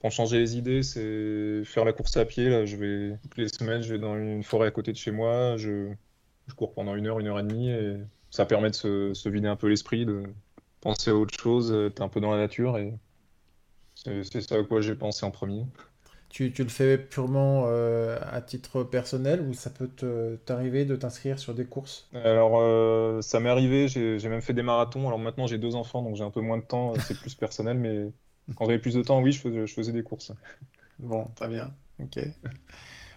pour 0.00 0.12
changer 0.12 0.38
les 0.38 0.56
idées, 0.56 0.82
c'est 0.84 1.64
faire 1.64 1.84
la 1.84 1.92
course 1.92 2.16
à 2.16 2.24
pied. 2.24 2.48
Là, 2.48 2.64
je 2.64 2.76
vais, 2.76 3.18
toutes 3.22 3.38
les 3.38 3.48
semaines, 3.48 3.82
je 3.82 3.94
vais 3.94 3.98
dans 3.98 4.16
une 4.16 4.44
forêt 4.44 4.68
à 4.68 4.70
côté 4.70 4.92
de 4.92 4.96
chez 4.98 5.10
moi. 5.10 5.56
Je, 5.56 5.92
cours 6.56 6.74
pendant 6.74 6.96
une 6.96 7.06
heure, 7.06 7.20
une 7.20 7.28
heure 7.28 7.40
et 7.40 7.42
demie. 7.42 7.70
Et 7.70 7.96
ça 8.30 8.46
permet 8.46 8.70
de 8.70 8.74
se, 8.76 9.14
se 9.14 9.28
vider 9.28 9.48
un 9.48 9.56
peu 9.56 9.68
l'esprit, 9.68 10.06
de 10.06 10.22
penser 10.80 11.10
à 11.10 11.14
autre 11.16 11.38
chose, 11.38 11.72
être 11.72 12.02
un 12.02 12.08
peu 12.08 12.20
dans 12.20 12.30
la 12.32 12.38
nature. 12.38 12.78
Et 12.78 12.94
c'est 13.94 14.40
ça 14.40 14.56
à 14.56 14.64
quoi 14.64 14.80
j'ai 14.80 14.94
pensé 14.94 15.24
en 15.26 15.30
premier. 15.30 15.64
Tu, 16.30 16.52
tu 16.52 16.62
le 16.62 16.68
fais 16.68 16.96
purement 16.96 17.64
euh, 17.66 18.18
à 18.30 18.40
titre 18.40 18.84
personnel 18.84 19.40
ou 19.40 19.52
ça 19.52 19.68
peut 19.68 19.90
t'arriver 20.46 20.84
de 20.84 20.94
t'inscrire 20.94 21.38
sur 21.38 21.54
des 21.54 21.64
courses? 21.64 22.08
Alors, 22.14 22.60
euh, 22.60 23.20
ça 23.20 23.40
m'est 23.40 23.50
arrivé, 23.50 23.88
j'ai 23.88 24.18
j'ai 24.18 24.28
même 24.28 24.40
fait 24.40 24.52
des 24.54 24.62
marathons. 24.62 25.06
Alors 25.08 25.18
maintenant, 25.18 25.48
j'ai 25.48 25.58
deux 25.58 25.74
enfants, 25.74 26.02
donc 26.02 26.14
j'ai 26.14 26.24
un 26.24 26.30
peu 26.30 26.40
moins 26.40 26.58
de 26.58 26.62
temps, 26.62 26.94
c'est 27.00 27.18
plus 27.18 27.34
personnel, 27.34 27.78
mais 27.78 28.12
quand 28.56 28.64
j'avais 28.66 28.78
plus 28.78 28.94
de 28.94 29.02
temps, 29.02 29.20
oui, 29.20 29.32
je 29.32 29.40
faisais, 29.40 29.66
je 29.66 29.74
faisais 29.74 29.92
des 29.92 30.04
courses. 30.04 30.32
Bon, 31.00 31.26
très 31.34 31.48
bien. 31.48 31.72
Ok. 31.98 32.18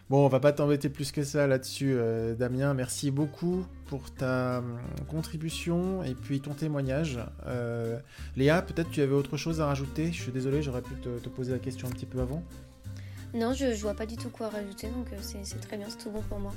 Bon, 0.10 0.26
on 0.26 0.28
va 0.28 0.40
pas 0.40 0.52
t'embêter 0.52 0.90
plus 0.90 1.12
que 1.12 1.24
ça 1.24 1.48
là-dessus, 1.48 1.94
euh, 1.96 2.36
Damien. 2.36 2.74
Merci 2.74 3.10
beaucoup 3.10 3.66
pour 3.88 4.14
ta 4.14 4.60
hum, 4.60 4.78
contribution 5.08 6.04
et 6.04 6.14
puis 6.14 6.42
ton 6.42 6.54
témoignage. 6.54 7.20
Euh, 7.48 8.00
Léa, 8.36 8.62
peut-être 8.62 8.90
tu 8.90 9.02
avais 9.02 9.14
autre 9.14 9.38
chose 9.38 9.62
à 9.62 9.66
rajouter? 9.66 10.12
Je 10.12 10.22
suis 10.22 10.32
désolé, 10.32 10.62
j'aurais 10.62 10.82
pu 10.82 10.96
te, 10.96 11.20
te, 11.20 11.30
poser 11.30 11.54
la 11.54 11.60
question 11.60 11.88
un 11.88 11.92
petit 11.92 12.06
peu 12.06 12.20
avant. 12.20 12.44
Non, 13.34 13.54
je, 13.54 13.74
je 13.74 13.82
vois 13.82 13.96
pas 13.96 14.06
du 14.06 14.16
tout 14.16 14.30
quoi 14.30 14.50
rajouter, 14.50 14.88
donc 14.88 15.08
euh, 15.12 15.18
c'est 15.22 15.62
très 15.62 15.78
bien, 15.78 15.88
c'est 15.90 15.98
tout 15.98 16.12
bon 16.12 16.22
pour 16.22 16.40
moi. 16.40 16.54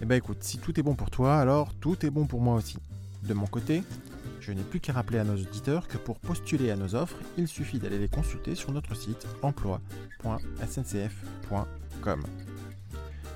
Eh 0.00 0.04
ben 0.04 0.16
écoute, 0.16 0.38
si 0.42 0.58
tout 0.58 0.78
est 0.78 0.82
bon 0.82 0.94
pour 0.94 1.10
toi, 1.10 1.38
alors 1.38 1.74
tout 1.74 2.04
est 2.04 2.10
bon 2.10 2.26
pour 2.26 2.40
moi 2.40 2.54
aussi. 2.54 2.78
De 3.22 3.34
mon 3.34 3.46
côté, 3.46 3.82
je 4.40 4.52
n'ai 4.52 4.62
plus 4.62 4.78
qu'à 4.78 4.92
rappeler 4.92 5.18
à 5.18 5.24
nos 5.24 5.34
auditeurs 5.34 5.88
que 5.88 5.96
pour 5.96 6.20
postuler 6.20 6.70
à 6.70 6.76
nos 6.76 6.94
offres, 6.94 7.16
il 7.36 7.48
suffit 7.48 7.80
d'aller 7.80 7.98
les 7.98 8.08
consulter 8.08 8.54
sur 8.54 8.70
notre 8.70 8.94
site 8.94 9.26
emploi.sncf.com. 9.42 12.22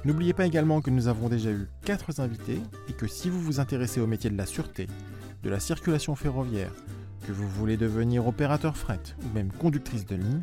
N'oubliez 0.05 0.33
pas 0.33 0.47
également 0.47 0.81
que 0.81 0.91
nous 0.91 1.09
avons 1.09 1.29
déjà 1.29 1.51
eu 1.51 1.67
4 1.85 2.21
invités 2.21 2.61
et 2.89 2.93
que 2.93 3.09
si 3.09 3.29
vous 3.29 3.41
vous 3.41 3.59
intéressez 3.59 4.01
au 4.01 4.07
métier 4.07 4.31
de 4.31 4.37
la 4.37 4.47
sûreté, 4.47 4.87
de 5.43 5.51
la 5.51 5.61
circulation 5.61 6.15
ferroviaire, 6.15 6.73
que 7.27 7.33
vous 7.33 7.49
voulez 7.49 7.77
devenir 7.77 8.27
opérateur 8.27 8.77
fret 8.77 9.01
ou 9.25 9.35
même 9.35 9.51
conductrice 9.51 10.07
de 10.07 10.17
ligne, 10.17 10.43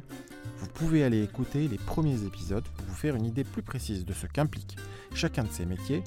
vous 0.57 0.67
pouvez 0.67 1.03
aller 1.03 1.23
écouter 1.23 1.67
les 1.67 1.77
premiers 1.77 2.23
épisodes 2.23 2.63
pour 2.63 2.85
vous 2.85 2.95
faire 2.95 3.15
une 3.15 3.25
idée 3.25 3.43
plus 3.43 3.61
précise 3.61 4.05
de 4.05 4.13
ce 4.13 4.27
qu'implique 4.27 4.77
chacun 5.13 5.43
de 5.43 5.51
ces 5.51 5.65
métiers 5.65 6.03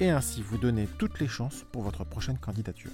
et 0.00 0.10
ainsi 0.10 0.42
vous 0.42 0.58
donner 0.58 0.88
toutes 0.98 1.20
les 1.20 1.28
chances 1.28 1.64
pour 1.72 1.82
votre 1.82 2.04
prochaine 2.04 2.38
candidature. 2.38 2.92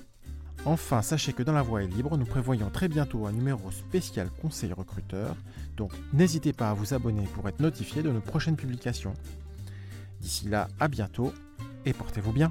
Enfin, 0.66 1.02
sachez 1.02 1.34
que 1.34 1.42
dans 1.42 1.52
la 1.52 1.62
voie 1.62 1.82
est 1.82 1.88
libre, 1.88 2.16
nous 2.16 2.24
prévoyons 2.24 2.70
très 2.70 2.88
bientôt 2.88 3.26
un 3.26 3.32
numéro 3.32 3.70
spécial 3.70 4.30
conseil 4.40 4.72
recruteur, 4.72 5.36
donc 5.76 5.92
n'hésitez 6.14 6.54
pas 6.54 6.70
à 6.70 6.74
vous 6.74 6.94
abonner 6.94 7.26
pour 7.34 7.46
être 7.48 7.60
notifié 7.60 8.02
de 8.02 8.10
nos 8.10 8.22
prochaines 8.22 8.56
publications. 8.56 9.12
D'ici 10.20 10.48
là, 10.48 10.68
à 10.80 10.88
bientôt 10.88 11.34
et 11.84 11.92
portez-vous 11.92 12.32
bien. 12.32 12.50